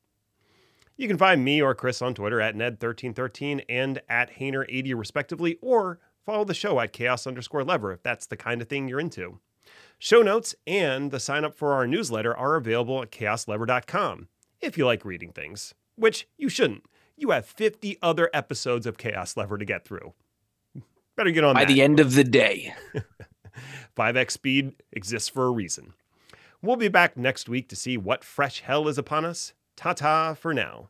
You 0.95 1.07
can 1.07 1.17
find 1.17 1.43
me 1.43 1.59
or 1.59 1.73
Chris 1.73 2.03
on 2.03 2.13
Twitter 2.13 2.39
at 2.39 2.55
Ned1313 2.55 3.63
and 3.67 4.01
at 4.07 4.35
Hayner80 4.35 4.95
respectively, 4.95 5.57
or 5.59 5.99
follow 6.23 6.43
the 6.45 6.53
show 6.53 6.79
at 6.79 6.93
chaos 6.93 7.25
underscore 7.25 7.63
lever 7.63 7.91
if 7.91 8.03
that's 8.03 8.27
the 8.27 8.37
kind 8.37 8.61
of 8.61 8.69
thing 8.69 8.87
you're 8.87 8.99
into. 8.99 9.39
Show 9.97 10.21
notes 10.21 10.53
and 10.67 11.09
the 11.09 11.19
sign 11.19 11.43
up 11.43 11.55
for 11.55 11.73
our 11.73 11.87
newsletter 11.87 12.35
are 12.35 12.55
available 12.55 13.01
at 13.01 13.11
chaoslever.com 13.11 14.27
if 14.59 14.77
you 14.77 14.85
like 14.85 15.03
reading 15.03 15.31
things, 15.31 15.73
which 15.95 16.27
you 16.37 16.49
shouldn't. 16.49 16.83
You 17.17 17.31
have 17.31 17.47
50 17.47 17.97
other 18.03 18.29
episodes 18.33 18.85
of 18.85 18.97
Chaos 18.97 19.35
Lever 19.35 19.57
to 19.57 19.65
get 19.65 19.85
through. 19.85 20.13
Better 21.15 21.31
get 21.31 21.43
on 21.43 21.55
By 21.55 21.65
that. 21.65 21.73
the 21.73 21.81
end 21.81 21.99
of 21.99 22.13
the 22.13 22.23
day. 22.23 22.73
5x 23.95 24.31
speed 24.31 24.75
exists 24.91 25.29
for 25.29 25.45
a 25.45 25.51
reason. 25.51 25.93
We'll 26.61 26.75
be 26.75 26.87
back 26.89 27.17
next 27.17 27.49
week 27.49 27.67
to 27.69 27.75
see 27.75 27.97
what 27.97 28.23
fresh 28.23 28.61
hell 28.61 28.87
is 28.87 28.97
upon 28.97 29.25
us. 29.25 29.53
Ta 29.75 29.93
ta 29.93 30.33
for 30.35 30.53
now. 30.53 30.89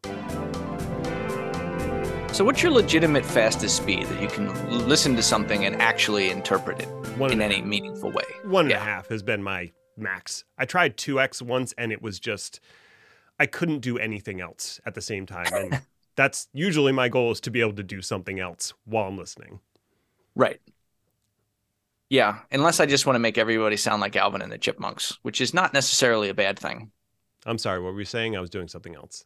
So, 2.34 2.45
what's 2.45 2.64
your 2.64 2.72
legitimate 2.72 3.26
fastest 3.26 3.76
speed 3.76 4.06
that 4.06 4.22
you 4.22 4.28
can 4.30 4.47
l- 4.47 4.56
listen 4.80 5.16
to 5.18 5.22
something 5.24 5.66
and 5.66 5.82
actually 5.82 6.30
interpret 6.30 6.80
it 6.80 6.88
One 7.18 7.32
in 7.32 7.41
any 7.41 7.56
half. 7.58 7.66
meaningful 7.66 8.12
way? 8.12 8.24
One 8.45 8.66
and 8.66 8.74
a 8.74 8.80
half 8.80 9.10
has 9.10 9.22
been 9.22 9.43
my 9.43 9.72
max. 9.97 10.45
I 10.58 10.64
tried 10.66 10.95
2x 10.97 11.41
once 11.41 11.74
and 11.78 11.91
it 11.91 12.02
was 12.02 12.20
just, 12.22 12.62
I 13.38 13.45
couldn't 13.47 13.80
do 13.80 13.97
anything 13.97 14.39
else 14.39 14.80
at 14.86 14.95
the 14.95 15.02
same 15.02 15.26
time. 15.26 15.47
And 15.54 15.82
that's 16.16 16.47
usually 16.54 16.93
my 16.93 17.10
goal 17.10 17.32
is 17.32 17.41
to 17.41 17.52
be 17.52 17.60
able 17.60 17.74
to 17.74 17.84
do 17.84 18.02
something 18.02 18.39
else 18.39 18.74
while 18.86 19.08
I'm 19.10 19.18
listening. 19.18 19.60
Right. 20.34 20.62
Yeah, 22.12 22.39
unless 22.51 22.82
I 22.82 22.88
just 22.88 23.05
want 23.05 23.16
to 23.16 23.22
make 23.22 23.38
everybody 23.38 23.78
sound 23.78 24.01
like 24.01 24.18
Alvin 24.18 24.41
and 24.41 24.51
the 24.51 24.57
Chipmunks, 24.57 25.18
which 25.22 25.39
is 25.39 25.53
not 25.53 25.74
necessarily 25.74 26.28
a 26.28 26.34
bad 26.34 26.59
thing. 26.59 26.91
I'm 27.45 27.57
sorry, 27.57 27.80
what 27.80 27.93
were 27.93 27.99
you 27.99 28.05
saying? 28.05 28.36
I 28.36 28.41
was 28.41 28.49
doing 28.49 28.68
something 28.68 28.95
else. 28.95 29.24